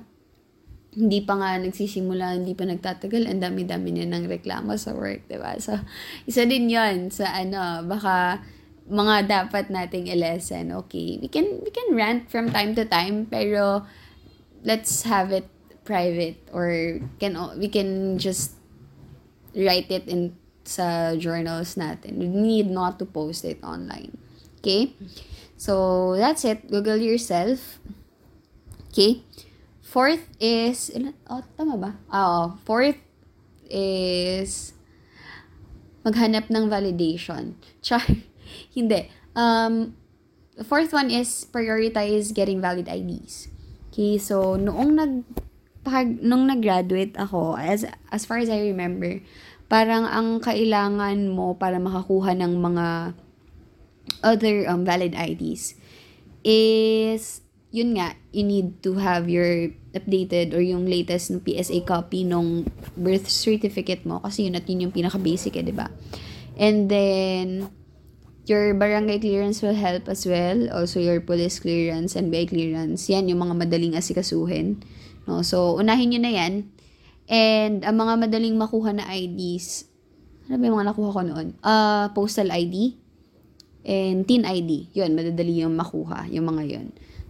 hindi 0.92 1.24
pa 1.24 1.40
nga 1.40 1.56
nagsisimula, 1.56 2.36
hindi 2.36 2.52
pa 2.52 2.68
nagtatagal, 2.68 3.24
ang 3.24 3.40
dami-dami 3.40 3.96
na 3.96 4.12
ng 4.12 4.28
reklamo 4.28 4.76
sa 4.76 4.92
work, 4.92 5.24
di 5.32 5.40
ba? 5.40 5.56
So, 5.56 5.80
isa 6.28 6.44
din 6.44 6.68
yon 6.68 7.08
sa 7.16 7.32
ano, 7.32 7.88
baka 7.88 8.44
mga 8.90 9.28
dapat 9.28 9.70
nating 9.70 10.10
i-lesson, 10.10 10.72
okay? 10.86 11.20
We 11.22 11.28
can, 11.28 11.62
we 11.64 11.70
can 11.70 11.96
rant 11.96 12.32
from 12.32 12.50
time 12.52 12.76
to 12.76 12.86
time, 12.86 13.28
pero 13.30 13.86
let's 14.64 15.04
have 15.04 15.32
it 15.32 15.48
private 15.84 16.38
or 16.54 17.02
can 17.18 17.34
we 17.58 17.68
can 17.68 18.22
just 18.22 18.54
write 19.58 19.90
it 19.90 20.08
in 20.08 20.38
sa 20.64 21.18
journals 21.18 21.76
natin. 21.76 22.18
We 22.22 22.28
need 22.30 22.70
not 22.70 23.00
to 23.02 23.06
post 23.06 23.46
it 23.46 23.60
online. 23.66 24.18
Okay? 24.62 24.94
So, 25.58 26.16
that's 26.16 26.46
it. 26.46 26.70
Google 26.70 26.98
yourself. 26.98 27.82
Okay? 28.90 29.26
Fourth 29.82 30.24
is? 30.40 30.94
Oh, 31.28 31.44
tama 31.58 31.76
ba? 31.76 31.92
Ah, 32.08 32.22
oh, 32.24 32.46
fourth 32.64 33.02
is 33.68 34.72
maghanap 36.06 36.48
ng 36.48 36.70
validation. 36.70 37.58
Char, 37.86 38.06
hindi. 38.72 39.12
Um, 39.36 39.96
the 40.56 40.64
fourth 40.64 40.92
one 40.92 41.12
is 41.12 41.48
prioritize 41.48 42.34
getting 42.34 42.60
valid 42.60 42.88
IDs. 42.88 43.48
Okay, 43.92 44.16
so 44.18 44.56
noong 44.56 44.92
nag 44.96 45.14
pag, 45.82 46.22
nung 46.22 46.46
nag-graduate 46.46 47.18
ako, 47.18 47.58
as, 47.58 47.86
as 48.14 48.24
far 48.24 48.38
as 48.38 48.50
I 48.54 48.62
remember, 48.70 49.18
parang 49.66 50.06
ang 50.06 50.38
kailangan 50.38 51.32
mo 51.32 51.58
para 51.58 51.82
makakuha 51.82 52.38
ng 52.38 52.54
mga 52.62 52.88
other 54.22 54.70
um, 54.70 54.86
valid 54.86 55.18
IDs 55.18 55.74
is 56.46 57.42
yun 57.72 57.96
nga, 57.96 58.20
you 58.36 58.44
need 58.44 58.84
to 58.84 59.00
have 59.00 59.32
your 59.32 59.72
updated 59.96 60.52
or 60.52 60.60
yung 60.60 60.84
latest 60.86 61.32
na 61.32 61.40
PSA 61.40 61.88
copy 61.88 62.28
nung 62.28 62.68
birth 63.00 63.32
certificate 63.32 64.04
mo 64.04 64.20
kasi 64.20 64.46
yun 64.46 64.60
at 64.60 64.68
yun 64.68 64.88
yung 64.88 64.94
pinaka-basic 64.94 65.56
eh, 65.56 65.64
di 65.64 65.72
ba? 65.72 65.88
And 66.60 66.92
then, 66.92 67.72
your 68.52 68.76
barangay 68.76 69.24
clearance 69.24 69.64
will 69.64 69.78
help 69.78 70.12
as 70.12 70.28
well. 70.28 70.68
Also, 70.76 71.00
your 71.00 71.24
police 71.24 71.64
clearance 71.64 72.20
and 72.20 72.28
BI 72.28 72.52
clearance. 72.52 73.08
Yan 73.08 73.32
yung 73.32 73.40
mga 73.40 73.56
madaling 73.56 73.96
asikasuhin. 73.96 74.84
No? 75.24 75.40
So, 75.40 75.80
unahin 75.80 76.12
nyo 76.12 76.20
na 76.20 76.32
yan. 76.36 76.54
And, 77.32 77.88
ang 77.88 77.96
mga 77.96 78.28
madaling 78.28 78.60
makuha 78.60 78.92
na 78.92 79.08
IDs, 79.08 79.88
ano 80.52 80.60
ba 80.60 80.64
yung 80.68 80.76
mga 80.76 80.88
nakuha 80.92 81.10
ko 81.16 81.22
noon? 81.24 81.48
Uh, 81.64 82.12
postal 82.12 82.52
ID 82.52 83.00
and 83.88 84.28
TIN 84.28 84.44
ID. 84.44 84.92
Yun, 84.92 85.16
madadali 85.16 85.64
yung 85.64 85.80
makuha, 85.80 86.28
yung 86.28 86.52
mga 86.52 86.64
yun. 86.68 86.88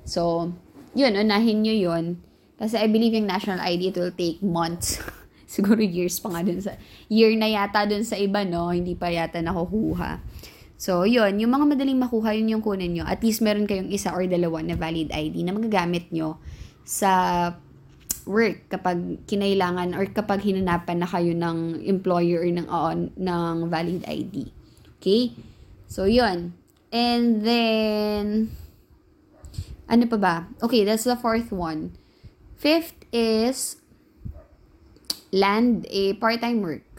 So, 0.09 0.49
yun, 0.97 1.13
unahin 1.13 1.61
nyo 1.61 1.75
yun. 1.77 2.17
Kasi 2.57 2.81
I 2.81 2.89
believe 2.89 3.13
yung 3.13 3.29
national 3.29 3.61
ID, 3.61 3.93
it 3.93 3.97
will 4.01 4.15
take 4.17 4.41
months. 4.41 4.97
Siguro 5.53 5.83
years 5.83 6.17
pa 6.17 6.33
nga 6.33 6.41
dun 6.41 6.63
sa, 6.63 6.73
year 7.11 7.29
na 7.37 7.45
yata 7.45 7.85
dun 7.85 8.01
sa 8.01 8.17
iba, 8.17 8.41
no? 8.41 8.73
Hindi 8.73 8.97
pa 8.97 9.13
yata 9.13 9.37
nakukuha. 9.37 10.17
So, 10.81 11.05
yun, 11.05 11.37
yung 11.37 11.53
mga 11.53 11.77
madaling 11.77 12.01
makuha, 12.01 12.33
yun 12.33 12.57
yung 12.57 12.65
kunin 12.65 12.97
nyo. 12.97 13.05
At 13.05 13.21
least 13.21 13.45
meron 13.45 13.69
kayong 13.69 13.93
isa 13.93 14.09
or 14.09 14.25
dalawa 14.25 14.65
na 14.65 14.73
valid 14.73 15.13
ID 15.13 15.45
na 15.45 15.53
magagamit 15.53 16.09
nyo 16.09 16.41
sa 16.81 17.53
work 18.25 18.65
kapag 18.65 19.21
kinailangan 19.29 19.93
or 19.93 20.09
kapag 20.09 20.41
hinanapan 20.41 20.97
na 20.97 21.05
kayo 21.05 21.37
ng 21.37 21.85
employer 21.85 22.41
or 22.41 22.49
ng, 22.49 22.65
uh, 22.65 22.97
ng 22.97 23.55
valid 23.69 24.01
ID. 24.09 24.49
Okay? 24.97 25.37
So, 25.85 26.09
yun. 26.09 26.57
And 26.89 27.45
then, 27.45 28.49
ano 29.85 30.09
pa 30.09 30.17
ba? 30.17 30.35
Okay, 30.65 30.81
that's 30.81 31.05
the 31.05 31.13
fourth 31.13 31.53
one. 31.53 31.93
Fifth 32.57 32.97
is 33.13 33.77
land 35.29 35.85
a 35.93 36.17
part-time 36.17 36.65
work. 36.65 36.90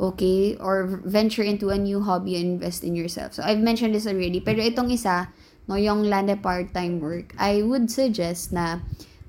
Okay? 0.00 0.56
Or 0.56 1.04
venture 1.04 1.44
into 1.44 1.68
a 1.68 1.76
new 1.76 2.00
hobby 2.00 2.40
and 2.40 2.56
invest 2.56 2.82
in 2.82 2.96
yourself. 2.96 3.36
So, 3.36 3.44
I've 3.44 3.60
mentioned 3.60 3.94
this 3.94 4.08
already. 4.08 4.40
Pero 4.40 4.64
itong 4.64 4.88
isa, 4.88 5.28
no, 5.68 5.76
yung 5.76 6.08
land 6.08 6.32
part-time 6.40 6.98
work, 6.98 7.36
I 7.36 7.60
would 7.60 7.92
suggest 7.92 8.50
na 8.50 8.80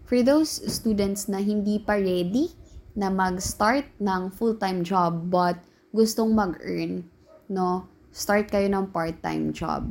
for 0.07 0.23
those 0.23 0.49
students 0.71 1.27
na 1.27 1.43
hindi 1.43 1.77
pa 1.77 1.99
ready 1.99 2.55
na 2.95 3.11
mag-start 3.11 3.87
ng 3.99 4.31
full-time 4.31 4.83
job 4.83 5.31
but 5.31 5.59
gustong 5.95 6.35
mag-earn, 6.35 7.07
no, 7.47 7.87
start 8.11 8.51
kayo 8.51 8.67
ng 8.67 8.91
part-time 8.91 9.51
job. 9.55 9.87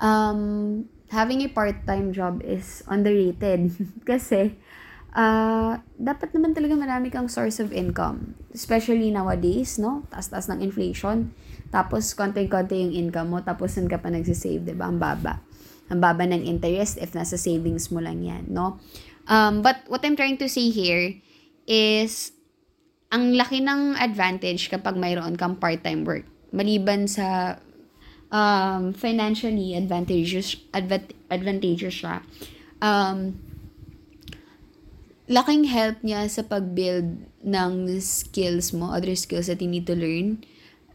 Um, 0.00 0.88
having 1.12 1.44
a 1.44 1.48
part-time 1.48 2.12
job 2.12 2.40
is 2.44 2.84
underrated. 2.88 3.72
Kasi, 4.08 4.56
uh, 5.12 5.78
dapat 5.96 6.32
naman 6.36 6.56
talaga 6.56 6.74
marami 6.76 7.08
kang 7.12 7.28
source 7.28 7.60
of 7.60 7.72
income. 7.72 8.36
Especially 8.52 9.12
nowadays, 9.12 9.76
no? 9.76 10.04
Taas-taas 10.12 10.48
ng 10.52 10.60
inflation. 10.64 11.32
Tapos, 11.72 12.12
konti-konti 12.12 12.76
yung 12.76 12.92
income 13.08 13.28
mo. 13.32 13.38
Tapos, 13.40 13.76
saan 13.76 13.88
ka 13.88 14.00
pa 14.00 14.12
nagsisave, 14.12 14.64
di 14.64 14.76
ba? 14.76 14.88
Ang 14.88 15.00
baba. 15.00 15.40
Ang 15.88 16.00
baba 16.00 16.24
ng 16.24 16.44
interest 16.44 17.00
if 17.00 17.12
nasa 17.12 17.36
savings 17.36 17.92
mo 17.92 18.00
lang 18.00 18.24
yan, 18.24 18.48
no? 18.48 18.80
Um, 19.28 19.62
but 19.62 19.84
what 19.86 20.02
I'm 20.02 20.16
trying 20.16 20.36
to 20.42 20.48
say 20.48 20.68
here 20.72 21.20
is, 21.68 22.32
ang 23.12 23.36
laki 23.36 23.60
ng 23.60 24.00
advantage 24.00 24.72
kapag 24.72 24.96
mayroon 24.96 25.36
kang 25.36 25.60
part-time 25.60 26.08
work. 26.08 26.24
Maliban 26.52 27.04
sa 27.04 27.60
um, 28.32 28.96
financially 28.96 29.76
advantageous 29.76 30.56
advat, 30.72 31.12
advantageous 31.28 31.92
siya. 31.92 32.24
Um, 32.80 33.36
laking 35.30 35.70
help 35.70 36.02
niya 36.02 36.26
sa 36.26 36.42
pag-build 36.42 37.28
ng 37.42 37.72
skills 38.02 38.74
mo, 38.74 38.90
other 38.90 39.14
skills 39.14 39.46
that 39.46 39.62
you 39.62 39.70
need 39.70 39.86
to 39.86 39.94
learn. 39.94 40.42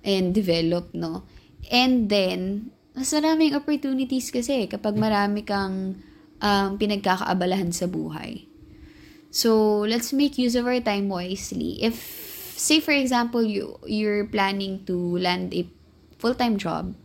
and 0.07 0.31
develop, 0.31 0.95
no? 0.95 1.27
And 1.67 2.07
then, 2.07 2.71
mas 2.95 3.11
maraming 3.11 3.51
opportunities 3.51 4.31
kasi 4.31 4.71
kapag 4.71 4.95
marami 4.95 5.43
kang 5.43 5.99
um, 6.39 6.69
pinagkakaabalahan 6.79 7.75
sa 7.75 7.91
buhay. 7.91 8.47
So, 9.29 9.83
let's 9.83 10.15
make 10.15 10.39
use 10.39 10.55
of 10.55 10.63
our 10.63 10.79
time 10.79 11.11
wisely. 11.11 11.83
If, 11.83 11.99
say 12.55 12.79
for 12.79 12.95
example, 12.95 13.43
you, 13.43 13.75
you're 13.83 14.25
planning 14.25 14.87
to 14.87 14.95
land 15.19 15.51
a 15.51 15.67
full-time 16.17 16.55
job, 16.55 16.95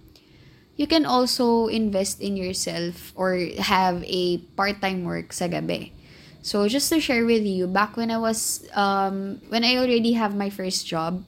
you 0.79 0.87
can 0.87 1.05
also 1.05 1.67
invest 1.67 2.23
in 2.23 2.38
yourself 2.38 3.12
or 3.19 3.37
have 3.59 4.07
a 4.07 4.38
part-time 4.57 5.05
work 5.05 5.35
sa 5.35 5.50
gabi. 5.50 5.93
So, 6.43 6.67
just 6.67 6.91
to 6.91 6.99
share 6.99 7.23
with 7.23 7.47
you, 7.47 7.71
back 7.71 7.95
when 7.95 8.11
I 8.11 8.19
was, 8.19 8.67
um, 8.75 9.39
when 9.47 9.63
I 9.63 9.79
already 9.79 10.19
have 10.19 10.35
my 10.35 10.51
first 10.51 10.91
job, 10.91 11.23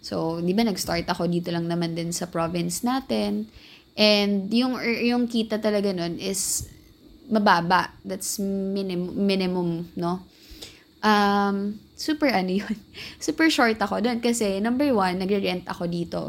so, 0.00 0.40
di 0.40 0.56
ba 0.56 0.64
nag-start 0.64 1.04
ako 1.04 1.28
dito 1.28 1.52
lang 1.52 1.68
naman 1.68 1.92
din 1.92 2.08
sa 2.08 2.24
province 2.24 2.80
natin, 2.80 3.52
and 4.00 4.48
yung, 4.48 4.80
yung 4.80 5.28
kita 5.28 5.60
talaga 5.60 5.92
nun 5.92 6.16
is 6.16 6.72
mababa. 7.28 7.92
That's 8.00 8.38
minimum, 8.40 9.12
minimum 9.12 9.92
no? 9.92 10.24
Um, 11.04 11.78
super 11.92 12.32
ano 12.32 12.64
yun. 12.64 12.76
super 13.22 13.52
short 13.52 13.76
ako 13.76 14.00
doon 14.00 14.24
kasi 14.24 14.58
number 14.62 14.88
one, 14.96 15.20
nagre-rent 15.20 15.68
ako 15.68 15.84
dito. 15.84 16.22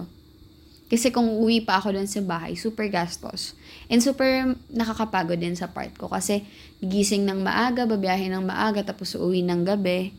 Kasi 0.87 1.11
kung 1.11 1.27
uwi 1.27 1.67
pa 1.67 1.83
ako 1.83 1.99
doon 1.99 2.07
sa 2.07 2.23
bahay, 2.23 2.55
super 2.55 2.87
gastos. 2.87 3.59
And 3.91 3.99
super 3.99 4.55
nakakapagod 4.71 5.43
din 5.43 5.55
sa 5.59 5.67
part 5.67 5.91
ko 5.99 6.07
kasi 6.07 6.47
gising 6.79 7.27
ng 7.27 7.43
maaga, 7.43 7.83
babiyahin 7.83 8.31
ng 8.31 8.47
maaga, 8.47 8.87
tapos 8.87 9.15
uuwi 9.19 9.43
ng 9.43 9.67
gabi. 9.67 10.15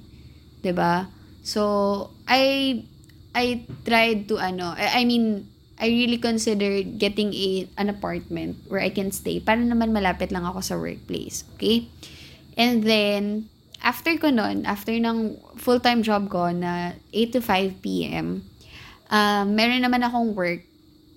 ba 0.77 1.09
So, 1.41 2.13
I 2.29 2.77
I 3.33 3.65
tried 3.89 4.29
to 4.29 4.37
ano, 4.37 4.77
I, 4.77 5.01
I 5.01 5.03
mean, 5.09 5.49
I 5.81 5.89
really 5.89 6.19
considered 6.19 6.99
getting 6.99 7.33
a 7.33 7.65
an 7.81 7.89
apartment 7.89 8.61
where 8.69 8.83
I 8.83 8.91
can 8.91 9.15
stay 9.15 9.39
para 9.41 9.63
naman 9.63 9.95
malapit 9.95 10.35
lang 10.35 10.45
ako 10.45 10.61
sa 10.61 10.75
workplace. 10.77 11.49
Okay? 11.57 11.89
And 12.59 12.83
then, 12.85 13.49
after 13.81 14.13
ko 14.19 14.35
nun, 14.35 14.67
after 14.67 14.93
ng 14.93 15.39
full-time 15.57 16.03
job 16.03 16.29
ko 16.29 16.51
na 16.51 16.99
8 17.15 17.39
to 17.39 17.41
5 17.41 17.81
p.m., 17.81 18.43
um, 19.11 19.45
meron 19.57 19.85
naman 19.85 20.05
akong 20.05 20.33
work 20.33 20.63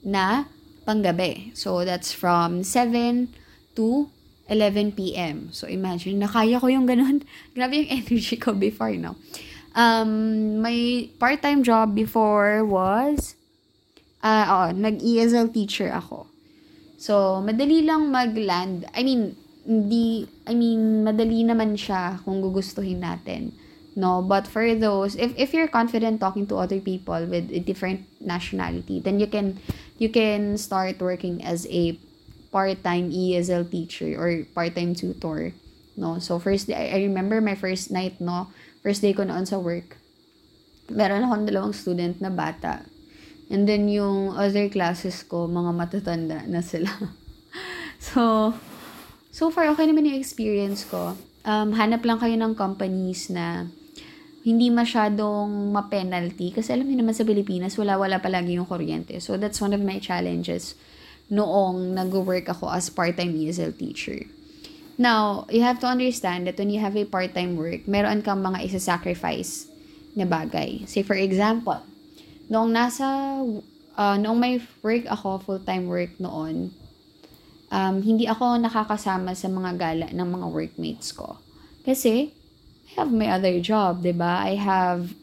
na 0.04 0.48
panggabi. 0.88 1.56
So, 1.56 1.86
that's 1.86 2.12
from 2.12 2.64
7 2.64 3.30
to 3.78 4.10
11 4.50 4.98
p.m. 4.98 5.54
So, 5.54 5.68
imagine, 5.68 6.20
nakaya 6.20 6.60
ko 6.60 6.68
yung 6.68 6.88
ganun. 6.88 7.24
Grabe 7.56 7.86
yung 7.86 7.92
energy 7.92 8.36
ko 8.36 8.52
before, 8.52 8.96
no? 8.98 9.16
Um, 9.72 10.60
my 10.60 11.08
part-time 11.16 11.64
job 11.64 11.96
before 11.96 12.66
was, 12.68 13.40
uh, 14.20 14.46
oh, 14.50 14.70
nag-ESL 14.76 15.54
teacher 15.56 15.88
ako. 15.94 16.28
So, 17.00 17.40
madali 17.40 17.88
lang 17.88 18.12
mag-land. 18.12 18.92
I 18.92 19.02
mean, 19.08 19.40
hindi, 19.64 20.28
I 20.46 20.54
mean, 20.58 21.06
madali 21.06 21.46
naman 21.46 21.78
siya 21.78 22.20
kung 22.26 22.42
gugustuhin 22.42 23.00
natin 23.00 23.56
no 23.96 24.22
but 24.22 24.48
for 24.48 24.64
those 24.76 25.16
if 25.20 25.36
if 25.36 25.54
you're 25.54 25.68
confident 25.68 26.20
talking 26.20 26.48
to 26.48 26.56
other 26.56 26.80
people 26.80 27.20
with 27.28 27.52
a 27.52 27.60
different 27.60 28.08
nationality 28.24 29.00
then 29.00 29.20
you 29.20 29.28
can 29.28 29.60
you 30.00 30.08
can 30.08 30.58
start 30.58 31.00
working 31.00 31.44
as 31.44 31.68
a 31.70 31.98
part-time 32.52 33.12
ESL 33.12 33.72
teacher 33.72 34.12
or 34.20 34.44
part-time 34.52 34.94
tutor. 34.94 35.56
No 35.96 36.20
so 36.20 36.40
first 36.40 36.68
day 36.68 36.76
I, 36.76 37.00
I 37.00 37.00
remember 37.04 37.40
my 37.40 37.56
first 37.56 37.92
night 37.92 38.20
no 38.20 38.48
first 38.84 39.02
day 39.02 39.12
ko 39.12 39.24
noon 39.24 39.48
sa 39.48 39.60
work 39.60 40.00
meron 40.92 41.24
akong 41.24 41.48
dalawang 41.48 41.76
student 41.76 42.20
na 42.20 42.28
bata. 42.32 42.84
And 43.52 43.68
then 43.68 43.92
yung 43.92 44.32
other 44.36 44.72
classes 44.72 45.24
ko 45.24 45.48
mga 45.48 45.72
matatanda 45.76 46.40
na 46.48 46.62
sila. 46.64 46.92
So 48.02 48.50
so 49.30 49.54
far 49.54 49.70
okay 49.78 49.86
naman 49.86 50.10
yung 50.10 50.18
experience 50.18 50.82
ko. 50.90 51.14
Um, 51.46 51.78
hanap 51.78 52.02
lang 52.02 52.18
kayo 52.18 52.34
ng 52.34 52.58
companies 52.58 53.30
na 53.30 53.70
hindi 54.42 54.74
masyadong 54.74 55.70
ma-penalty. 55.70 56.54
Kasi 56.54 56.74
alam 56.74 56.90
niyo 56.90 57.06
naman 57.06 57.14
sa 57.14 57.26
Pilipinas, 57.26 57.78
wala-wala 57.78 58.18
palagi 58.18 58.58
yung 58.58 58.66
kuryente. 58.66 59.22
So, 59.22 59.38
that's 59.38 59.62
one 59.62 59.74
of 59.74 59.82
my 59.82 60.02
challenges 60.02 60.74
noong 61.32 61.96
nag-work 61.96 62.50
ako 62.52 62.68
as 62.68 62.92
part-time 62.92 63.32
ESL 63.32 63.78
teacher. 63.78 64.28
Now, 65.00 65.48
you 65.48 65.64
have 65.64 65.80
to 65.82 65.88
understand 65.88 66.46
that 66.46 66.60
when 66.60 66.70
you 66.70 66.84
have 66.84 66.98
a 66.98 67.08
part-time 67.08 67.56
work, 67.56 67.88
meron 67.88 68.22
kang 68.22 68.44
mga 68.44 68.68
isa-sacrifice 68.68 69.72
na 70.14 70.28
bagay. 70.28 70.84
Say, 70.86 71.02
for 71.08 71.16
example, 71.16 71.80
noong 72.52 72.70
nasa, 72.76 73.08
uh, 73.96 74.18
noong 74.20 74.38
may 74.38 74.60
work 74.84 75.08
ako, 75.08 75.40
full-time 75.42 75.88
work 75.88 76.12
noon, 76.20 76.76
um, 77.72 77.96
hindi 78.04 78.28
ako 78.28 78.60
nakakasama 78.60 79.32
sa 79.34 79.48
mga 79.48 79.72
gala 79.80 80.08
ng 80.12 80.28
mga 80.28 80.48
workmates 80.52 81.16
ko. 81.16 81.40
Kasi, 81.88 82.36
I 82.92 83.02
have 83.02 83.12
my 83.12 83.32
other 83.32 83.60
job, 83.64 84.04
'di 84.04 84.12
ba? 84.20 84.44
I 84.44 84.60
have 84.60 85.16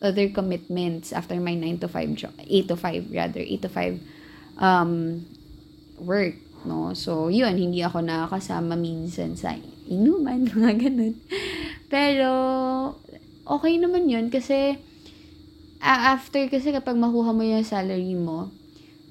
other 0.00 0.32
commitments 0.32 1.12
after 1.12 1.36
my 1.36 1.52
9 1.52 1.84
to 1.84 1.88
5 1.88 2.16
job, 2.16 2.32
8 2.40 2.72
to 2.72 2.76
5 2.76 3.12
rather, 3.12 3.44
8 3.44 3.60
to 3.60 3.68
5 3.68 4.00
um 4.56 5.24
work, 6.00 6.40
no? 6.64 6.96
So, 6.96 7.28
'yun, 7.28 7.60
hindi 7.60 7.84
ako 7.84 8.00
nakakasama 8.00 8.80
minsan 8.80 9.36
sa 9.36 9.52
inuman, 9.84 10.48
mga 10.56 10.72
ganun. 10.88 11.14
Pero 11.92 12.30
okay 13.44 13.76
naman 13.76 14.08
'yun 14.08 14.32
kasi 14.32 14.80
after 15.80 16.48
kasi 16.48 16.72
kapag 16.72 16.96
makuha 16.96 17.36
mo 17.36 17.44
yung 17.44 17.64
salary 17.64 18.16
mo, 18.16 18.48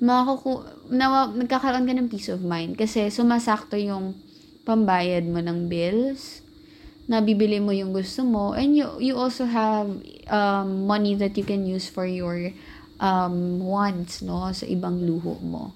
makaku 0.02 0.64
na, 0.90 1.30
nagkakaroon 1.30 1.86
ka 1.86 1.94
ng 1.94 2.10
peace 2.10 2.30
of 2.32 2.42
mind 2.42 2.78
kasi 2.78 3.10
sumasakto 3.12 3.76
yung 3.78 4.18
pambayad 4.64 5.26
mo 5.26 5.42
ng 5.42 5.68
bills, 5.68 6.42
nabibili 7.10 7.58
mo 7.58 7.74
yung 7.74 7.90
gusto 7.90 8.22
mo 8.22 8.54
and 8.54 8.78
you 8.78 8.86
you 9.02 9.18
also 9.18 9.50
have 9.50 9.90
um, 10.30 10.86
money 10.86 11.18
that 11.18 11.34
you 11.34 11.42
can 11.42 11.66
use 11.66 11.90
for 11.90 12.06
your 12.06 12.54
um, 13.02 13.58
wants 13.66 14.22
no 14.22 14.54
sa 14.54 14.70
ibang 14.70 15.02
luho 15.02 15.42
mo. 15.42 15.74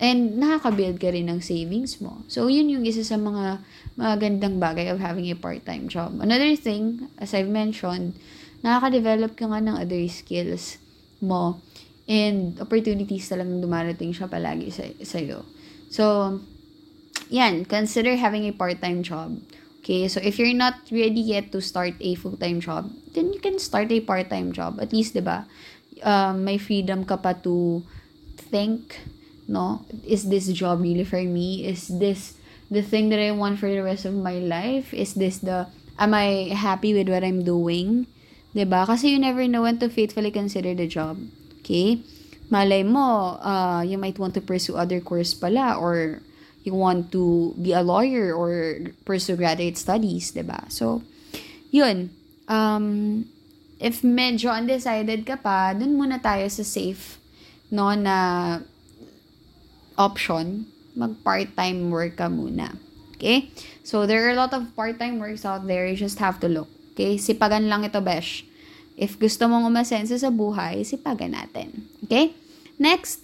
And 0.00 0.40
nakaka-build 0.40 0.96
ka 0.96 1.12
rin 1.12 1.28
ng 1.28 1.44
savings 1.44 2.00
mo. 2.00 2.24
So 2.24 2.48
yun 2.48 2.72
yung 2.72 2.88
isa 2.88 3.04
sa 3.04 3.20
mga 3.20 3.60
magandang 4.00 4.56
bagay 4.56 4.88
of 4.88 4.96
having 4.96 5.28
a 5.28 5.36
part-time 5.36 5.92
job. 5.92 6.16
Another 6.24 6.56
thing 6.56 7.10
as 7.20 7.36
I've 7.36 7.50
mentioned 7.50 8.16
nakaka-develop 8.64 9.36
ka 9.36 9.50
nga 9.50 9.60
ng 9.60 9.76
other 9.76 10.00
skills 10.08 10.80
mo 11.20 11.60
and 12.08 12.56
opportunities 12.62 13.28
talagang 13.28 13.60
dumarating 13.60 14.14
siya 14.14 14.30
palagi 14.30 14.70
sa 14.70 14.86
sa'yo. 15.02 15.44
So 15.90 16.38
yan 17.26 17.66
consider 17.66 18.14
having 18.14 18.46
a 18.46 18.54
part-time 18.54 19.02
job 19.02 19.34
Okay, 19.80 20.08
so 20.12 20.20
if 20.20 20.36
you're 20.36 20.52
not 20.52 20.76
ready 20.92 21.24
yet 21.24 21.50
to 21.56 21.64
start 21.64 21.96
a 22.04 22.14
full-time 22.14 22.60
job, 22.60 22.92
then 23.16 23.32
you 23.32 23.40
can 23.40 23.58
start 23.58 23.88
a 23.88 24.00
part-time 24.04 24.52
job. 24.52 24.76
At 24.76 24.92
least, 24.92 25.16
di 25.16 25.24
ba, 25.24 25.48
um, 26.04 26.44
may 26.44 26.60
freedom 26.60 27.08
ka 27.08 27.16
pa 27.16 27.32
to 27.48 27.80
think, 28.36 29.00
no? 29.48 29.80
Is 30.04 30.28
this 30.28 30.52
job 30.52 30.84
really 30.84 31.08
for 31.08 31.24
me? 31.24 31.64
Is 31.64 31.88
this 31.88 32.36
the 32.68 32.84
thing 32.84 33.08
that 33.08 33.18
I 33.18 33.32
want 33.32 33.56
for 33.56 33.72
the 33.72 33.80
rest 33.80 34.04
of 34.04 34.12
my 34.12 34.36
life? 34.36 34.92
Is 34.92 35.16
this 35.16 35.40
the, 35.40 35.64
am 35.96 36.12
I 36.12 36.52
happy 36.52 36.92
with 36.92 37.08
what 37.08 37.24
I'm 37.24 37.40
doing? 37.40 38.04
Di 38.52 38.68
ba? 38.68 38.84
Kasi 38.84 39.16
you 39.16 39.18
never 39.18 39.48
know 39.48 39.64
when 39.64 39.80
to 39.80 39.88
faithfully 39.88 40.30
consider 40.30 40.76
the 40.76 40.86
job. 40.86 41.16
Okay? 41.64 42.04
Malay 42.52 42.84
mo, 42.84 43.40
uh, 43.40 43.80
you 43.80 43.96
might 43.96 44.18
want 44.18 44.34
to 44.34 44.44
pursue 44.44 44.76
other 44.76 45.00
course 45.00 45.32
pala 45.32 45.72
or 45.80 46.20
you 46.62 46.74
want 46.76 47.12
to 47.12 47.54
be 47.56 47.72
a 47.72 47.82
lawyer 47.82 48.34
or 48.34 48.78
pursue 49.04 49.36
graduate 49.36 49.76
studies, 49.76 50.32
'di 50.32 50.44
ba? 50.44 50.68
So, 50.68 51.02
'yun. 51.72 52.12
Um 52.50 53.24
if 53.80 54.04
medyo 54.04 54.52
undecided 54.52 55.24
ka 55.24 55.40
pa, 55.40 55.72
dun 55.72 55.96
muna 55.96 56.20
tayo 56.20 56.44
sa 56.52 56.60
safe 56.60 57.16
no 57.70 57.94
na 57.94 58.58
option, 59.96 60.66
mag 60.96 61.16
part-time 61.22 61.88
work 61.88 62.18
ka 62.18 62.26
muna. 62.26 62.76
Okay? 63.20 63.52
So, 63.84 64.08
there 64.08 64.24
are 64.26 64.32
a 64.32 64.40
lot 64.40 64.56
of 64.56 64.72
part-time 64.72 65.20
works 65.20 65.44
out 65.44 65.68
there. 65.68 65.84
You 65.84 65.96
just 65.96 66.18
have 66.18 66.40
to 66.40 66.48
look. 66.48 66.72
Okay? 66.96 67.20
Sipagan 67.20 67.68
lang 67.68 67.84
ito, 67.84 68.00
besh. 68.00 68.48
If 68.96 69.20
gusto 69.20 69.44
mong 69.44 69.68
umasenso 69.68 70.16
sa 70.16 70.32
buhay, 70.32 70.82
sipagan 70.88 71.36
natin. 71.36 71.84
Okay? 72.04 72.32
Next. 72.80 73.20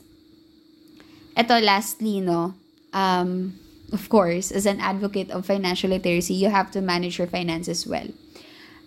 Ito, 1.32 1.60
lastly, 1.64 2.20
no? 2.20 2.52
Um, 2.96 3.52
of 3.92 4.08
course, 4.08 4.50
as 4.50 4.64
an 4.64 4.80
advocate 4.80 5.30
of 5.30 5.44
financial 5.44 5.92
literacy, 5.92 6.32
you 6.32 6.48
have 6.48 6.72
to 6.72 6.80
manage 6.80 7.20
your 7.20 7.28
finances 7.28 7.86
well. 7.86 8.08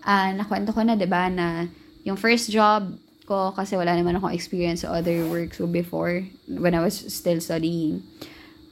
Uh, 0.02 0.34
nakwento 0.34 0.74
ko 0.74 0.82
na, 0.82 0.98
di 0.98 1.06
ba, 1.06 1.30
na 1.30 1.70
yung 2.04 2.18
first 2.18 2.50
job 2.50 2.98
ko, 3.30 3.54
kasi 3.54 3.78
wala 3.78 3.94
naman 3.94 4.18
akong 4.18 4.34
experience 4.34 4.82
sa 4.82 4.98
other 4.98 5.30
works 5.30 5.62
before, 5.70 6.26
when 6.50 6.74
I 6.74 6.82
was 6.82 6.98
still 7.14 7.38
studying. 7.38 8.02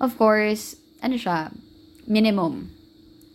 Of 0.01 0.17
course, 0.17 0.75
ano 1.05 1.21
siya, 1.21 1.53
minimum. 2.09 2.73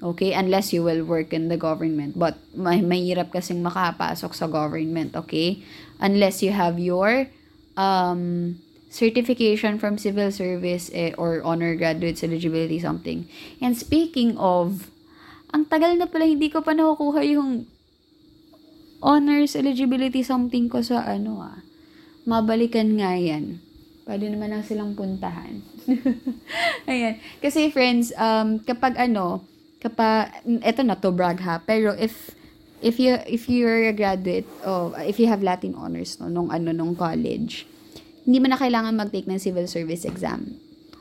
Okay? 0.02 0.34
Unless 0.34 0.74
you 0.74 0.82
will 0.82 1.06
work 1.06 1.30
in 1.30 1.46
the 1.46 1.56
government. 1.56 2.18
But, 2.18 2.34
may, 2.58 2.82
mahirap 2.82 3.30
kasing 3.30 3.62
makapasok 3.62 4.34
sa 4.34 4.50
government. 4.50 5.14
Okay? 5.14 5.62
Unless 6.02 6.42
you 6.42 6.50
have 6.50 6.82
your 6.82 7.30
um, 7.78 8.58
certification 8.92 9.80
from 9.80 9.96
civil 9.96 10.28
service 10.28 10.92
eh, 10.92 11.16
or 11.16 11.40
honor 11.40 11.72
graduates 11.72 12.20
eligibility 12.20 12.76
something. 12.76 13.24
And 13.56 13.72
speaking 13.72 14.36
of, 14.36 14.92
ang 15.48 15.64
tagal 15.72 15.96
na 15.96 16.04
pala 16.04 16.28
hindi 16.28 16.52
ko 16.52 16.60
pa 16.60 16.76
nakukuha 16.76 17.24
yung 17.32 17.64
honors 19.00 19.56
eligibility 19.56 20.20
something 20.20 20.68
ko 20.68 20.84
sa 20.84 21.08
ano 21.08 21.40
ah. 21.40 21.64
Mabalikan 22.28 23.00
nga 23.00 23.16
yan. 23.16 23.64
Pwede 24.04 24.28
naman 24.28 24.52
lang 24.52 24.62
silang 24.62 24.92
puntahan. 24.92 25.64
Ayan. 26.90 27.18
Kasi 27.40 27.72
friends, 27.72 28.12
um, 28.14 28.60
kapag 28.60 28.94
ano, 29.00 29.42
kapag, 29.80 30.30
eto 30.62 30.84
na 30.84 31.00
to 31.00 31.10
brag 31.10 31.40
ha, 31.42 31.58
pero 31.64 31.96
if, 31.98 32.36
if 32.78 33.00
you, 33.00 33.18
if 33.26 33.48
you're 33.48 33.90
a 33.90 33.96
graduate, 33.96 34.46
of, 34.62 34.94
if 35.02 35.18
you 35.18 35.26
have 35.26 35.42
Latin 35.42 35.74
honors, 35.74 36.20
no, 36.20 36.30
nung 36.30 36.52
ano, 36.52 36.70
nung 36.70 36.94
college, 36.94 37.66
hindi 38.22 38.38
mo 38.38 38.46
na 38.50 38.58
kailangan 38.58 38.94
mag-take 38.94 39.26
ng 39.26 39.38
civil 39.38 39.66
service 39.66 40.06
exam. 40.06 40.58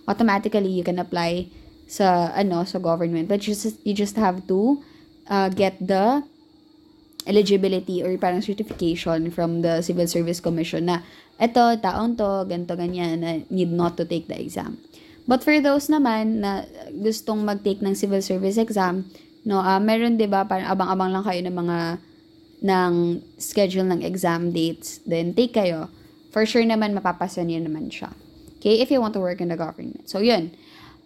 Automatically, 0.10 0.70
you 0.70 0.86
can 0.86 0.98
apply 0.98 1.48
sa, 1.86 2.34
ano, 2.34 2.66
sa 2.66 2.82
government. 2.82 3.30
But 3.30 3.46
you 3.46 3.54
just, 3.54 3.78
you 3.86 3.94
just 3.94 4.18
have 4.18 4.46
to 4.50 4.82
uh, 5.30 5.50
get 5.54 5.78
the 5.78 6.26
eligibility 7.30 8.02
or 8.02 8.18
parang 8.18 8.42
certification 8.42 9.30
from 9.30 9.62
the 9.62 9.86
Civil 9.86 10.10
Service 10.10 10.42
Commission 10.42 10.90
na 10.90 11.06
eto, 11.38 11.78
taon 11.78 12.18
to, 12.18 12.50
ganto 12.50 12.74
ganyan, 12.74 13.22
na 13.22 13.46
need 13.54 13.70
not 13.70 13.94
to 13.98 14.06
take 14.06 14.26
the 14.26 14.38
exam. 14.38 14.82
But 15.30 15.46
for 15.46 15.54
those 15.62 15.86
naman 15.86 16.42
na 16.42 16.66
gustong 16.98 17.46
mag-take 17.46 17.86
ng 17.86 17.94
civil 17.94 18.26
service 18.26 18.58
exam, 18.58 19.06
no, 19.46 19.62
uh, 19.62 19.78
meron 19.78 20.18
'di 20.18 20.26
ba 20.26 20.50
parang 20.50 20.70
abang-abang 20.70 21.14
lang 21.14 21.26
kayo 21.26 21.42
ng 21.46 21.56
mga 21.56 21.78
ng 22.62 22.94
schedule 23.38 23.90
ng 23.90 24.02
exam 24.02 24.50
dates, 24.50 25.02
then 25.06 25.34
take 25.34 25.54
kayo 25.54 25.90
for 26.32 26.48
sure 26.48 26.64
naman 26.64 26.96
mapapasa 26.96 27.44
niyo 27.44 27.62
naman 27.62 27.92
siya. 27.92 28.10
Okay, 28.58 28.80
if 28.80 28.90
you 28.90 29.02
want 29.02 29.14
to 29.14 29.22
work 29.22 29.42
in 29.42 29.50
the 29.50 29.60
government. 29.60 30.08
So, 30.08 30.22
yun. 30.22 30.54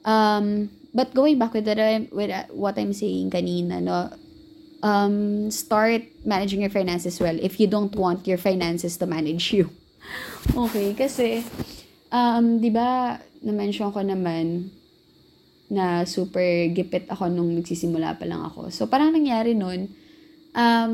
Um, 0.06 0.70
but 0.94 1.16
going 1.16 1.40
back 1.40 1.54
with, 1.54 1.66
the, 1.66 2.08
with 2.12 2.30
what 2.52 2.78
I'm 2.78 2.94
saying 2.94 3.32
kanina, 3.32 3.82
no, 3.82 4.12
um, 4.84 5.50
start 5.50 6.04
managing 6.24 6.62
your 6.62 6.70
finances 6.70 7.20
well 7.20 7.36
if 7.42 7.60
you 7.60 7.68
don't 7.68 7.96
want 7.96 8.28
your 8.28 8.38
finances 8.38 8.98
to 8.98 9.06
manage 9.08 9.54
you. 9.54 9.72
okay, 10.56 10.94
kasi, 10.94 11.42
um, 12.12 12.62
di 12.62 12.70
ba, 12.70 13.18
na-mention 13.42 13.90
ko 13.90 14.04
naman 14.04 14.70
na 15.72 16.06
super 16.06 16.70
gipit 16.70 17.10
ako 17.10 17.32
nung 17.32 17.58
nagsisimula 17.58 18.20
pa 18.22 18.28
lang 18.30 18.46
ako. 18.46 18.70
So, 18.70 18.86
parang 18.86 19.16
nangyari 19.18 19.58
nun, 19.58 19.90
um, 20.56 20.94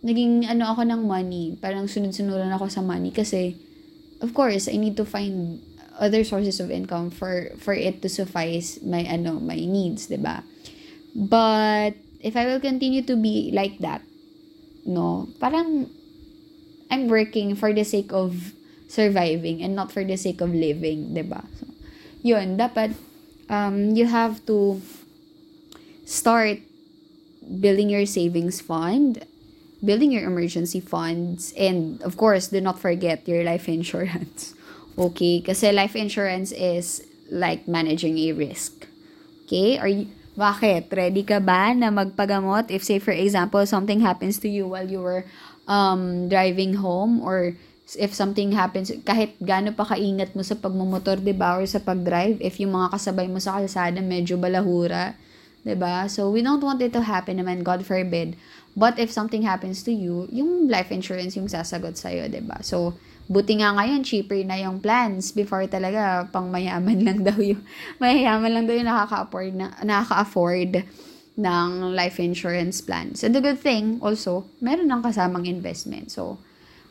naging 0.00 0.48
ano 0.48 0.70
ako 0.72 0.86
ng 0.88 1.02
money. 1.02 1.56
Parang 1.60 1.86
sunod-sunuran 1.86 2.50
ako 2.54 2.70
sa 2.70 2.80
money 2.80 3.10
kasi 3.10 3.58
of 4.22 4.32
course, 4.32 4.70
I 4.70 4.78
need 4.78 4.96
to 4.96 5.04
find 5.04 5.60
other 5.98 6.24
sources 6.24 6.62
of 6.62 6.70
income 6.70 7.10
for 7.10 7.52
for 7.58 7.74
it 7.74 8.00
to 8.00 8.08
suffice 8.08 8.80
my 8.80 9.04
ano 9.04 9.42
my 9.42 9.58
needs, 9.58 10.06
'di 10.08 10.22
ba? 10.22 10.46
But 11.12 11.98
if 12.22 12.38
I 12.38 12.46
will 12.48 12.62
continue 12.62 13.02
to 13.04 13.18
be 13.18 13.50
like 13.52 13.82
that, 13.84 14.00
no, 14.86 15.28
parang 15.42 15.90
I'm 16.88 17.10
working 17.10 17.58
for 17.58 17.74
the 17.74 17.84
sake 17.84 18.14
of 18.14 18.54
surviving 18.88 19.60
and 19.60 19.76
not 19.76 19.92
for 19.92 20.06
the 20.06 20.16
sake 20.16 20.40
of 20.40 20.54
living, 20.54 21.12
'di 21.12 21.26
ba? 21.26 21.44
So, 21.60 21.68
'yun, 22.24 22.56
dapat 22.56 22.94
um 23.50 23.92
you 23.92 24.06
have 24.08 24.40
to 24.48 24.80
start 26.06 26.62
building 27.42 27.90
your 27.90 28.06
savings 28.06 28.62
fund 28.62 29.26
building 29.84 30.14
your 30.14 30.24
emergency 30.24 30.80
funds, 30.80 31.52
and 31.58 32.00
of 32.02 32.16
course, 32.16 32.48
do 32.48 32.60
not 32.62 32.78
forget 32.78 33.26
your 33.28 33.44
life 33.44 33.68
insurance. 33.68 34.54
Okay? 34.92 35.40
Kasi 35.40 35.72
life 35.72 35.96
insurance 35.96 36.52
is 36.52 37.00
like 37.32 37.64
managing 37.64 38.20
a 38.28 38.36
risk. 38.36 38.84
Okay? 39.48 39.80
Are 39.80 39.88
you, 39.88 40.12
bakit? 40.36 40.92
Ready 40.92 41.24
ka 41.24 41.40
ba 41.40 41.72
na 41.72 41.88
magpagamot 41.88 42.68
if 42.68 42.84
say 42.84 43.00
for 43.00 43.16
example, 43.16 43.64
something 43.64 44.04
happens 44.04 44.36
to 44.44 44.52
you 44.52 44.68
while 44.68 44.84
you 44.84 45.00
were 45.00 45.24
um, 45.64 46.28
driving 46.28 46.76
home 46.84 47.24
or 47.24 47.56
if 47.98 48.12
something 48.12 48.52
happens, 48.52 48.92
kahit 49.04 49.36
gaano 49.40 49.72
pa 49.72 49.84
kaingat 49.84 50.32
mo 50.32 50.44
sa 50.44 50.56
pagmumotor, 50.56 51.20
di 51.20 51.34
ba, 51.36 51.60
or 51.60 51.66
sa 51.68 51.82
pagdrive, 51.82 52.40
if 52.40 52.56
yung 52.60 52.72
mga 52.72 52.96
kasabay 52.96 53.28
mo 53.28 53.36
sa 53.42 53.58
kalsada 53.60 54.00
medyo 54.00 54.40
balahura, 54.40 55.16
ba? 55.64 56.10
So, 56.10 56.30
we 56.30 56.42
don't 56.42 56.62
want 56.62 56.82
it 56.82 56.92
to 56.92 57.02
happen 57.06 57.38
naman, 57.38 57.62
God 57.62 57.86
forbid. 57.86 58.34
But 58.74 58.98
if 58.98 59.12
something 59.12 59.42
happens 59.46 59.82
to 59.84 59.92
you, 59.92 60.26
yung 60.32 60.66
life 60.66 60.90
insurance 60.90 61.36
yung 61.38 61.46
sasagot 61.46 61.94
sa'yo, 61.94 62.26
ba 62.26 62.32
diba? 62.32 62.58
So, 62.64 62.98
buti 63.30 63.62
nga 63.62 63.76
ngayon, 63.76 64.02
cheaper 64.02 64.42
na 64.42 64.58
yung 64.58 64.82
plans. 64.82 65.30
Before 65.30 65.62
talaga, 65.70 66.26
pang 66.32 66.50
mayaman 66.50 67.04
lang 67.04 67.20
daw 67.22 67.36
yung, 67.38 67.62
mayayaman 68.02 68.50
lang 68.50 68.64
daw 68.66 68.74
yung 68.74 68.88
nakaka-afford, 68.90 69.52
na, 69.54 69.66
nakaka-afford 69.84 70.72
ng 71.38 71.70
life 71.94 72.18
insurance 72.18 72.80
plans. 72.80 73.22
And 73.22 73.32
the 73.32 73.40
good 73.40 73.60
thing, 73.60 74.02
also, 74.02 74.48
meron 74.60 74.90
ng 74.90 75.04
kasamang 75.04 75.46
investment. 75.46 76.10
So, 76.10 76.42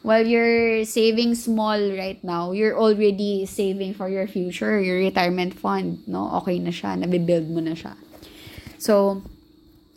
while 0.01 0.25
you're 0.25 0.85
saving 0.85 1.35
small 1.35 1.77
right 1.93 2.21
now, 2.23 2.51
you're 2.51 2.77
already 2.77 3.45
saving 3.45 3.93
for 3.93 4.09
your 4.09 4.25
future, 4.25 4.81
your 4.81 4.97
retirement 4.97 5.53
fund, 5.57 6.01
no? 6.09 6.29
Okay 6.41 6.57
na 6.57 6.73
siya, 6.73 6.97
nabibuild 6.97 7.49
mo 7.49 7.61
na 7.61 7.77
siya. 7.77 7.93
So, 8.81 9.21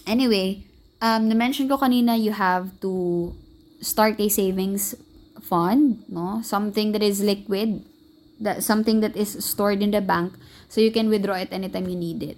anyway, 0.04 0.68
um, 1.00 1.32
na-mention 1.32 1.72
ko 1.72 1.80
kanina, 1.80 2.20
you 2.20 2.36
have 2.36 2.68
to 2.84 3.32
start 3.80 4.20
a 4.20 4.28
savings 4.28 4.92
fund, 5.40 6.04
no? 6.04 6.44
Something 6.44 6.92
that 6.92 7.00
is 7.00 7.24
liquid, 7.24 7.80
that 8.44 8.60
something 8.60 9.00
that 9.00 9.16
is 9.16 9.40
stored 9.40 9.80
in 9.80 9.90
the 9.90 10.04
bank 10.04 10.36
so 10.68 10.84
you 10.84 10.92
can 10.92 11.08
withdraw 11.08 11.40
it 11.40 11.48
anytime 11.48 11.88
you 11.88 11.96
need 11.96 12.22
it. 12.22 12.36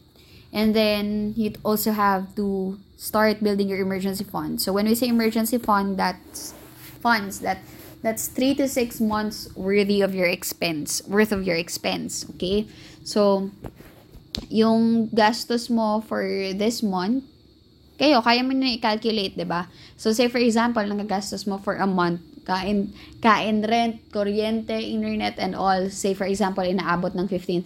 And 0.54 0.70
then 0.70 1.34
you 1.34 1.50
also 1.66 1.90
have 1.90 2.36
to 2.36 2.78
start 2.96 3.42
building 3.42 3.66
your 3.66 3.82
emergency 3.82 4.22
fund. 4.22 4.62
So 4.62 4.72
when 4.72 4.86
we 4.86 4.94
say 4.94 5.08
emergency 5.08 5.58
fund, 5.58 5.98
that's 5.98 6.54
funds 7.02 7.40
that 7.40 7.58
that's 8.06 8.28
3 8.28 8.54
to 8.62 8.68
6 8.68 9.00
months 9.00 9.50
worthy 9.56 10.00
of 10.00 10.14
your 10.14 10.30
expense, 10.30 11.02
worth 11.10 11.32
of 11.32 11.42
your 11.42 11.56
expense, 11.56 12.22
okay? 12.38 12.70
So 13.02 13.50
yung 14.48 15.08
gastos 15.12 15.68
mo 15.68 16.00
for 16.04 16.24
this 16.54 16.82
month 16.82 17.24
kayo, 17.96 18.20
kaya 18.20 18.44
mo 18.44 18.52
na 18.52 18.76
i-calculate, 18.76 19.32
ba 19.32 19.40
diba? 19.40 19.62
So, 19.96 20.12
say 20.12 20.28
for 20.28 20.36
example, 20.36 20.84
nagagastos 20.84 21.48
mo 21.48 21.56
for 21.56 21.80
a 21.80 21.88
month, 21.88 22.20
kain, 22.44 22.92
kain 23.24 23.64
rent, 23.64 24.12
kuryente, 24.12 24.76
internet, 24.76 25.40
and 25.40 25.56
all, 25.56 25.88
say 25.88 26.12
for 26.12 26.28
example, 26.28 26.60
inaabot 26.60 27.16
ng 27.16 27.24
15,000. 27.24 27.64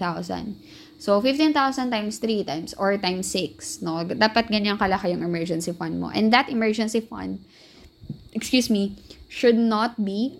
So, 1.03 1.19
15,000 1.19 1.91
times 1.91 2.23
3 2.23 2.47
times 2.47 2.71
or 2.79 2.95
times 2.95 3.27
6, 3.27 3.83
no? 3.83 4.07
Dapat 4.07 4.55
ganyan 4.55 4.79
kalaki 4.79 5.11
yung 5.11 5.27
emergency 5.27 5.75
fund 5.75 5.99
mo. 5.99 6.15
And 6.15 6.31
that 6.31 6.47
emergency 6.47 7.03
fund, 7.03 7.43
excuse 8.31 8.71
me, 8.71 8.95
should 9.27 9.59
not 9.59 9.99
be 9.99 10.39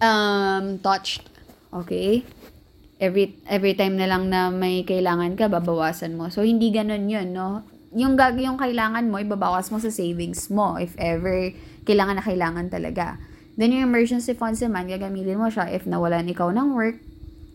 um, 0.00 0.80
touched. 0.80 1.28
Okay? 1.76 2.24
Every, 2.96 3.36
every 3.44 3.76
time 3.76 4.00
na 4.00 4.08
lang 4.08 4.32
na 4.32 4.48
may 4.48 4.80
kailangan 4.82 5.36
ka, 5.36 5.52
babawasan 5.52 6.16
mo. 6.16 6.32
So, 6.32 6.40
hindi 6.40 6.72
ganun 6.72 7.12
yun, 7.12 7.36
no? 7.36 7.64
yung 7.96 8.12
gag 8.12 8.36
yung 8.36 8.60
kailangan 8.60 9.08
mo, 9.08 9.16
ibabawas 9.16 9.72
mo 9.72 9.80
sa 9.80 9.88
savings 9.88 10.52
mo 10.52 10.76
if 10.76 10.92
ever 11.00 11.48
kailangan 11.88 12.20
na 12.20 12.24
kailangan 12.24 12.68
talaga. 12.68 13.16
Then 13.56 13.72
yung 13.72 13.88
emergency 13.88 14.36
funds 14.36 14.60
naman, 14.60 14.92
gagamitin 14.92 15.40
mo 15.40 15.48
siya 15.48 15.72
if 15.72 15.88
nawalan 15.88 16.28
ikaw 16.28 16.52
ng 16.52 16.76
work 16.76 17.00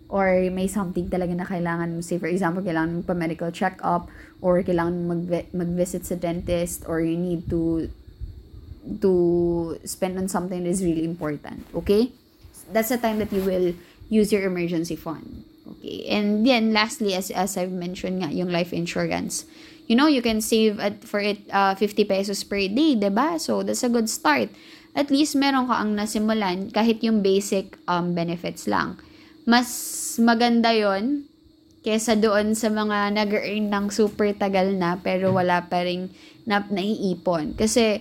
or 0.10 0.34
may 0.50 0.66
something 0.66 1.14
talaga 1.14 1.38
na 1.38 1.46
kailangan 1.46 1.94
mo. 1.94 2.02
Say 2.02 2.18
for 2.18 2.26
example, 2.26 2.66
kailangan 2.66 3.00
mo 3.00 3.02
pa 3.06 3.14
medical 3.14 3.54
check-up 3.54 4.10
or 4.42 4.66
kailangan 4.66 5.06
mag- 5.06 5.54
mag-visit 5.54 6.10
sa 6.10 6.18
dentist 6.18 6.90
or 6.90 7.06
you 7.06 7.22
need 7.22 7.46
to 7.46 7.86
to 8.98 9.14
spend 9.86 10.18
on 10.18 10.26
something 10.26 10.66
that 10.66 10.74
is 10.74 10.82
really 10.82 11.06
important. 11.06 11.62
Okay? 11.78 12.10
That's 12.74 12.90
the 12.90 12.98
time 12.98 13.22
that 13.22 13.30
you 13.30 13.46
will 13.46 13.78
use 14.12 14.36
your 14.36 14.44
emergency 14.44 15.00
fund. 15.00 15.48
Okay? 15.64 16.04
And 16.12 16.44
then 16.44 16.76
lastly, 16.76 17.16
as, 17.16 17.32
as 17.32 17.56
I've 17.56 17.72
mentioned 17.72 18.22
nga, 18.22 18.30
yung 18.30 18.52
life 18.52 18.76
insurance 18.76 19.48
you 19.92 20.00
know, 20.00 20.08
you 20.08 20.24
can 20.24 20.40
save 20.40 20.80
at, 20.80 21.04
for 21.04 21.20
it 21.20 21.44
uh, 21.52 21.76
50 21.76 22.08
pesos 22.08 22.48
per 22.48 22.64
day, 22.72 22.96
ba 22.96 23.12
diba? 23.12 23.28
So, 23.36 23.60
that's 23.60 23.84
a 23.84 23.92
good 23.92 24.08
start. 24.08 24.48
At 24.96 25.12
least, 25.12 25.36
meron 25.36 25.68
ka 25.68 25.84
ang 25.84 26.00
nasimulan 26.00 26.72
kahit 26.72 27.04
yung 27.04 27.20
basic 27.20 27.76
um, 27.92 28.16
benefits 28.16 28.72
lang. 28.72 28.96
Mas 29.44 29.68
maganda 30.16 30.72
yon 30.72 31.28
kesa 31.84 32.16
doon 32.16 32.56
sa 32.56 32.72
mga 32.72 33.20
nag-earn 33.20 33.68
ng 33.68 33.86
super 33.92 34.32
tagal 34.32 34.72
na 34.80 34.96
pero 34.96 35.36
wala 35.36 35.68
pa 35.68 35.84
rin 35.84 36.08
na, 36.48 36.64
naiipon. 36.72 37.60
Kasi, 37.60 38.00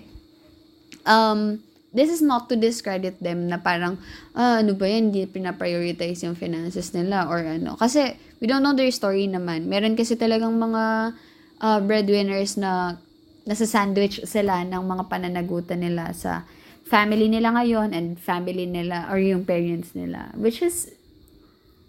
um, 1.02 1.58
this 1.90 2.10
is 2.10 2.22
not 2.22 2.46
to 2.46 2.54
discredit 2.54 3.18
them 3.18 3.50
na 3.50 3.58
parang, 3.58 3.98
ah, 4.38 4.62
ano 4.62 4.74
ba 4.78 4.86
yan, 4.86 5.10
hindi 5.10 5.26
pinaprioritize 5.26 6.22
yung 6.22 6.38
finances 6.38 6.94
nila 6.94 7.26
or 7.26 7.42
ano. 7.42 7.74
Kasi, 7.74 8.14
we 8.38 8.46
don't 8.46 8.62
know 8.62 8.74
their 8.74 8.90
story 8.94 9.26
naman. 9.26 9.66
Meron 9.66 9.98
kasi 9.98 10.14
talagang 10.14 10.54
mga 10.54 11.14
uh, 11.60 11.78
breadwinners 11.82 12.56
na 12.56 12.98
nasa 13.44 13.66
sandwich 13.66 14.22
sila 14.22 14.62
ng 14.62 14.82
mga 14.82 15.10
pananagutan 15.10 15.82
nila 15.82 16.14
sa 16.14 16.46
family 16.86 17.30
nila 17.30 17.54
ngayon 17.54 17.94
and 17.94 18.18
family 18.18 18.66
nila 18.66 19.06
or 19.10 19.18
yung 19.18 19.46
parents 19.46 19.94
nila. 19.94 20.30
Which 20.34 20.62
is 20.62 20.90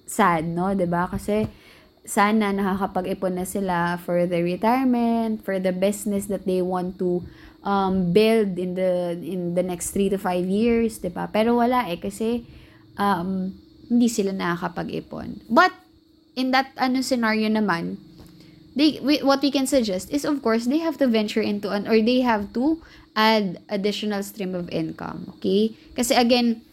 sad, 0.05 0.45
no? 0.45 0.73
ba 0.73 1.09
Kasi 1.09 1.49
sana 2.01 2.49
nakakapag-ipon 2.51 3.37
na 3.37 3.45
sila 3.45 3.97
for 4.01 4.25
the 4.25 4.41
retirement, 4.41 5.45
for 5.45 5.61
the 5.61 5.71
business 5.71 6.25
that 6.27 6.49
they 6.49 6.61
want 6.61 6.97
to 6.97 7.21
um, 7.63 8.13
build 8.13 8.57
in 8.57 8.75
the 8.75 9.17
in 9.21 9.53
the 9.53 9.63
next 9.63 9.91
3 9.93 10.09
to 10.13 10.17
5 10.17 10.45
years, 10.45 10.99
'di 10.99 11.13
ba? 11.13 11.29
Pero 11.29 11.57
wala 11.57 11.89
eh 11.89 11.97
kasi 11.97 12.45
um, 12.97 13.53
hindi 13.89 14.07
sila 14.07 14.31
nakakapag-ipon. 14.31 15.45
But 15.51 15.73
in 16.35 16.55
that 16.55 16.71
ano 16.79 17.03
scenario 17.03 17.51
naman, 17.51 17.99
they 18.75 18.99
we, 19.03 19.19
what 19.21 19.43
we 19.43 19.51
can 19.51 19.67
suggest 19.67 20.09
is 20.09 20.23
of 20.23 20.39
course 20.41 20.65
they 20.65 20.79
have 20.79 20.97
to 20.97 21.07
venture 21.07 21.43
into 21.43 21.69
an 21.69 21.87
or 21.87 21.99
they 21.99 22.23
have 22.23 22.53
to 22.55 22.79
add 23.15 23.59
additional 23.67 24.23
stream 24.23 24.55
of 24.55 24.71
income, 24.71 25.27
okay? 25.37 25.75
Kasi 25.95 26.15
again, 26.15 26.63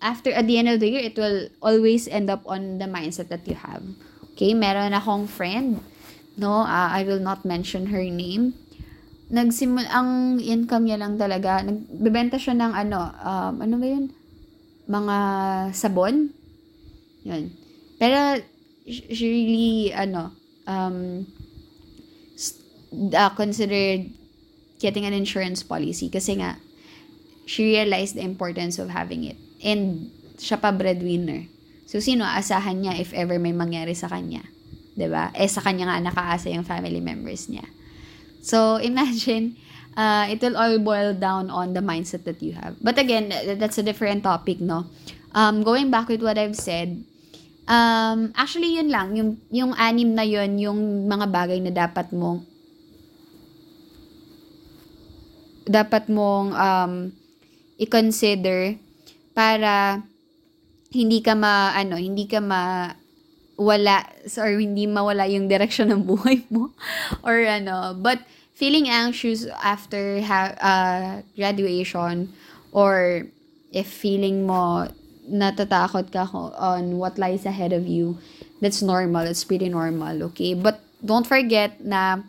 after 0.00 0.32
at 0.32 0.48
the 0.48 0.56
end 0.56 0.68
of 0.68 0.80
the 0.80 0.88
year, 0.88 1.04
it 1.04 1.16
will 1.16 1.48
always 1.60 2.08
end 2.08 2.32
up 2.32 2.40
on 2.48 2.78
the 2.78 2.88
mindset 2.88 3.28
that 3.28 3.44
you 3.44 3.54
have. 3.54 3.84
Okay, 4.32 4.52
meron 4.52 4.92
akong 4.92 5.28
friend, 5.28 5.80
no, 6.36 6.64
uh, 6.64 6.88
I 6.92 7.04
will 7.04 7.20
not 7.20 7.44
mention 7.44 7.92
her 7.92 8.04
name. 8.04 8.56
Nagsimul 9.26 9.86
ang 9.90 10.38
income 10.38 10.86
niya 10.86 11.02
lang 11.02 11.18
talaga, 11.18 11.62
nagbebenta 11.66 12.38
siya 12.38 12.54
ng 12.54 12.72
ano, 12.72 13.00
um, 13.10 13.54
ano 13.58 13.74
ba 13.78 13.86
'yun? 13.86 14.04
Mga 14.86 15.16
sabon. 15.74 16.30
'Yun. 17.26 17.50
Pero 17.98 18.38
she 18.86 19.26
really 19.26 19.90
ano, 19.90 20.30
um 20.70 21.26
uh, 23.14 23.30
considered 23.34 24.06
getting 24.78 25.04
an 25.08 25.16
insurance 25.16 25.64
policy 25.64 26.06
kasi 26.06 26.38
nga 26.38 26.60
she 27.48 27.74
realized 27.74 28.14
the 28.14 28.22
importance 28.22 28.78
of 28.78 28.90
having 28.90 29.24
it. 29.24 29.38
And 29.62 30.10
siya 30.36 30.60
pa 30.60 30.74
breadwinner. 30.74 31.48
So, 31.86 32.02
sino 32.02 32.26
aasahan 32.26 32.82
niya 32.82 32.98
if 32.98 33.14
ever 33.14 33.38
may 33.38 33.54
mangyari 33.54 33.94
sa 33.94 34.10
kanya? 34.10 34.42
ba 34.96 34.98
diba? 34.98 35.24
Eh, 35.38 35.46
sa 35.46 35.62
kanya 35.62 35.86
nga 35.86 36.02
nakaasa 36.02 36.50
yung 36.50 36.66
family 36.66 36.98
members 36.98 37.46
niya. 37.46 37.64
So, 38.46 38.78
imagine, 38.78 39.58
uh, 39.98 40.30
it 40.30 40.38
will 40.38 40.54
all 40.54 40.78
boil 40.78 41.10
down 41.18 41.50
on 41.50 41.74
the 41.74 41.82
mindset 41.82 42.22
that 42.30 42.38
you 42.38 42.54
have. 42.54 42.78
But 42.78 42.94
again, 42.94 43.34
that's 43.58 43.78
a 43.78 43.82
different 43.82 44.22
topic, 44.22 44.62
no? 44.62 44.86
Um, 45.34 45.66
going 45.66 45.90
back 45.90 46.06
with 46.06 46.22
what 46.22 46.38
I've 46.38 46.54
said, 46.54 47.02
um, 47.66 48.30
actually, 48.38 48.78
yun 48.78 48.88
lang. 48.88 49.18
Yung, 49.18 49.42
yung 49.50 49.74
anim 49.74 50.14
na 50.14 50.22
yun, 50.22 50.62
yung 50.62 51.10
mga 51.10 51.26
bagay 51.26 51.58
na 51.58 51.74
dapat 51.74 52.14
mong 52.14 52.46
dapat 55.66 56.06
mong 56.06 56.54
um, 56.54 57.10
i-consider 57.74 58.78
para 59.34 59.98
hindi 60.94 61.18
ka 61.18 61.34
ma 61.34 61.74
ano, 61.74 61.98
hindi 61.98 62.30
ka 62.30 62.38
ma 62.38 62.94
wala 63.58 64.04
or 64.38 64.54
hindi 64.54 64.86
mawala 64.86 65.26
yung 65.26 65.50
direction 65.52 65.90
ng 65.90 66.06
buhay 66.06 66.46
mo 66.54 66.70
or 67.26 67.42
ano, 67.42 67.98
but 67.98 68.22
feeling 68.56 68.88
anxious 68.88 69.44
after 69.60 70.24
ha- 70.24 70.56
uh, 70.64 71.22
graduation 71.36 72.32
or 72.72 73.28
if 73.70 73.84
feeling 73.86 74.48
mo 74.48 74.88
natatakot 75.28 76.08
ka 76.08 76.24
on 76.56 76.96
what 76.96 77.20
lies 77.20 77.44
ahead 77.44 77.76
of 77.76 77.86
you, 77.86 78.16
that's 78.64 78.80
normal. 78.80 79.28
It's 79.28 79.44
pretty 79.44 79.68
normal, 79.68 80.32
okay? 80.32 80.56
But 80.56 80.80
don't 81.04 81.28
forget 81.28 81.84
na 81.84 82.24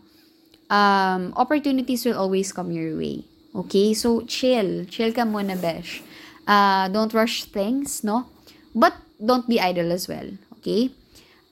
um, 0.69 1.31
opportunities 1.39 2.03
will 2.03 2.19
always 2.19 2.51
come 2.51 2.71
your 2.75 2.97
way. 2.99 3.23
Okay? 3.55 3.93
So, 3.93 4.27
chill. 4.27 4.85
Chill 4.85 5.13
ka 5.13 5.23
muna, 5.23 5.55
besh. 5.55 6.03
Uh, 6.45 6.87
don't 6.89 7.13
rush 7.13 7.45
things, 7.45 8.03
no? 8.03 8.27
But 8.75 8.93
don't 9.23 9.47
be 9.47 9.59
idle 9.59 9.91
as 9.91 10.07
well. 10.07 10.27
Okay? 10.59 10.91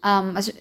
Um, 0.03 0.35
as, 0.35 0.51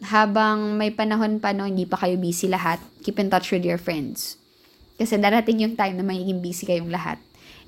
habang 0.00 0.80
may 0.80 0.88
panahon 0.88 1.36
pa 1.40 1.52
no, 1.52 1.68
hindi 1.68 1.84
pa 1.84 2.00
kayo 2.00 2.16
busy 2.16 2.48
lahat, 2.48 2.80
keep 3.04 3.20
in 3.20 3.28
touch 3.28 3.52
with 3.52 3.64
your 3.64 3.76
friends. 3.76 4.40
Kasi 4.96 5.16
darating 5.16 5.64
yung 5.64 5.76
time 5.76 5.96
na 5.96 6.04
magiging 6.04 6.40
busy 6.40 6.68
kayong 6.68 6.92
lahat. 6.92 7.16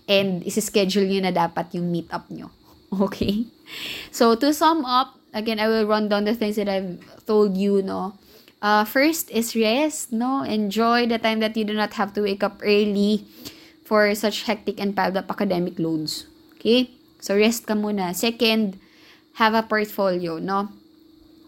And 0.09 0.45
isi-schedule 0.45 1.09
nyo 1.09 1.21
na 1.25 1.33
dapat 1.33 1.73
yung 1.77 1.89
meet 1.89 2.09
up 2.13 2.29
nyo. 2.29 2.53
Okay? 2.93 3.49
So, 4.13 4.37
to 4.37 4.53
sum 4.53 4.85
up, 4.85 5.17
again, 5.33 5.57
I 5.57 5.65
will 5.65 5.89
run 5.89 6.13
down 6.13 6.29
the 6.29 6.37
things 6.37 6.61
that 6.61 6.69
I've 6.69 7.01
told 7.25 7.57
you, 7.57 7.81
no? 7.81 8.21
Uh, 8.61 8.85
first 8.85 9.33
is 9.33 9.57
rest, 9.57 10.13
no? 10.13 10.45
Enjoy 10.45 11.09
the 11.09 11.17
time 11.17 11.41
that 11.41 11.57
you 11.57 11.65
do 11.65 11.73
not 11.73 11.97
have 11.97 12.13
to 12.13 12.21
wake 12.21 12.45
up 12.45 12.61
early 12.61 13.25
for 13.81 14.13
such 14.13 14.45
hectic 14.45 14.77
and 14.77 14.93
piled 14.93 15.17
up 15.17 15.33
academic 15.33 15.81
loads. 15.81 16.29
Okay? 16.61 16.93
So, 17.17 17.33
rest 17.33 17.65
ka 17.65 17.73
muna. 17.73 18.13
Second, 18.13 18.77
have 19.41 19.57
a 19.57 19.65
portfolio, 19.65 20.37
no? 20.37 20.69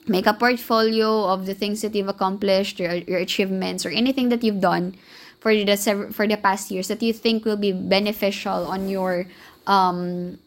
Make 0.07 0.27
a 0.27 0.35
portfolio 0.35 1.25
of 1.33 1.47
the 1.47 1.55
things 1.55 1.81
that 1.81 1.95
you've 1.95 2.09
accomplished, 2.09 2.79
your, 2.79 2.95
your 3.09 3.19
achievements, 3.19 3.87
or 3.87 3.91
anything 3.91 4.29
that 4.29 4.45
you've 4.45 4.61
done 4.61 4.97
for 5.41 5.53
the 5.53 5.77
for 6.13 6.27
the 6.27 6.37
past 6.37 6.71
years 6.71 6.89
that 6.89 7.03
you 7.03 7.13
think 7.13 7.45
will 7.45 7.61
be 7.61 7.73
beneficial 7.73 8.69
on 8.69 8.89
your 8.89 9.27
um, 9.67 10.39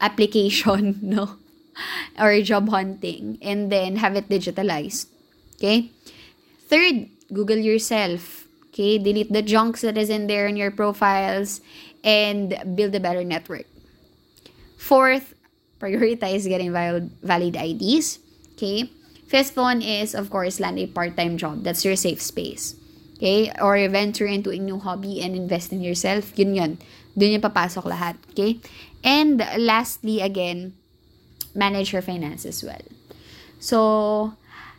application, 0.00 0.98
no? 1.02 1.38
or 2.18 2.40
job 2.42 2.68
hunting. 2.68 3.38
And 3.42 3.70
then, 3.70 3.96
have 3.96 4.16
it 4.16 4.28
digitalized. 4.28 5.06
Okay? 5.56 5.90
Third, 6.68 7.08
Google 7.32 7.58
yourself. 7.58 8.46
Okay? 8.70 8.98
Delete 8.98 9.32
the 9.32 9.42
junks 9.42 9.82
that 9.82 9.96
is 9.96 10.10
in 10.10 10.26
there 10.26 10.46
in 10.46 10.56
your 10.56 10.70
profiles 10.70 11.60
and 12.04 12.54
build 12.74 12.94
a 12.94 13.00
better 13.00 13.24
network. 13.24 13.66
Fourth, 14.78 15.34
prioritize 15.80 16.46
getting 16.48 16.72
valid, 16.72 17.10
valid 17.22 17.56
IDs. 17.56 18.18
Okay? 18.54 18.90
Fifth 19.26 19.56
one 19.58 19.82
is, 19.82 20.14
of 20.14 20.30
course, 20.30 20.60
land 20.60 20.78
a 20.78 20.86
part-time 20.86 21.36
job. 21.36 21.62
That's 21.62 21.84
your 21.84 21.96
safe 21.96 22.22
space. 22.22 22.78
Okay? 23.18 23.50
Or 23.60 23.74
venture 23.88 24.26
into 24.26 24.50
a 24.50 24.58
new 24.58 24.78
hobby 24.78 25.20
and 25.20 25.34
invest 25.34 25.72
in 25.72 25.82
yourself. 25.82 26.32
Yun 26.38 26.54
yun. 26.54 26.72
Doon 27.18 27.40
yung 27.40 27.44
papasok 27.44 27.84
lahat. 27.90 28.14
Okay? 28.30 28.62
And 29.02 29.42
lastly, 29.58 30.20
again, 30.20 30.74
manage 31.54 31.92
your 31.92 32.02
finances 32.02 32.62
well. 32.62 32.84
So, 33.58 34.32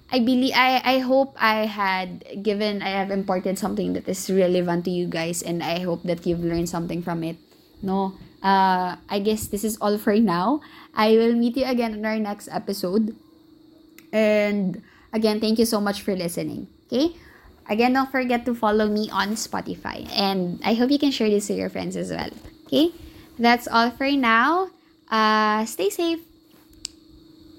I 0.07 0.23
believe 0.23 0.55
I 0.55 0.79
I 0.79 0.95
hope 1.03 1.35
I 1.35 1.67
had 1.67 2.23
given 2.39 2.79
I 2.79 2.95
have 2.95 3.11
imported 3.11 3.59
something 3.59 3.91
that 3.99 4.07
is 4.07 4.31
relevant 4.31 4.87
to 4.87 4.91
you 4.93 5.09
guys 5.11 5.43
and 5.43 5.59
I 5.59 5.83
hope 5.83 6.07
that 6.07 6.23
you've 6.23 6.45
learned 6.45 6.71
something 6.71 7.03
from 7.03 7.27
it. 7.27 7.35
No. 7.83 8.15
uh, 8.43 8.97
I 9.09 9.19
guess 9.19 9.47
this 9.47 9.63
is 9.63 9.77
all 9.81 9.97
for 9.97 10.15
now. 10.15 10.61
I 10.93 11.17
will 11.17 11.33
meet 11.33 11.57
you 11.57 11.65
again 11.65 11.93
in 11.93 12.05
our 12.05 12.19
next 12.19 12.49
episode. 12.51 13.15
And 14.11 14.81
again, 15.13 15.39
thank 15.39 15.59
you 15.59 15.65
so 15.65 15.81
much 15.81 16.01
for 16.01 16.15
listening. 16.15 16.67
Okay? 16.87 17.15
Again, 17.69 17.93
don't 17.93 18.11
forget 18.11 18.45
to 18.45 18.55
follow 18.55 18.87
me 18.87 19.09
on 19.11 19.35
Spotify. 19.35 20.07
And 20.15 20.61
I 20.63 20.73
hope 20.73 20.91
you 20.91 20.99
can 20.99 21.11
share 21.11 21.29
this 21.29 21.47
to 21.47 21.53
your 21.53 21.69
friends 21.69 21.95
as 21.95 22.11
well. 22.11 22.29
Okay? 22.67 22.91
That's 23.37 23.67
all 23.67 23.91
for 23.91 24.09
now. 24.11 24.69
Uh, 25.11 25.65
stay 25.65 25.89
safe. 25.89 26.19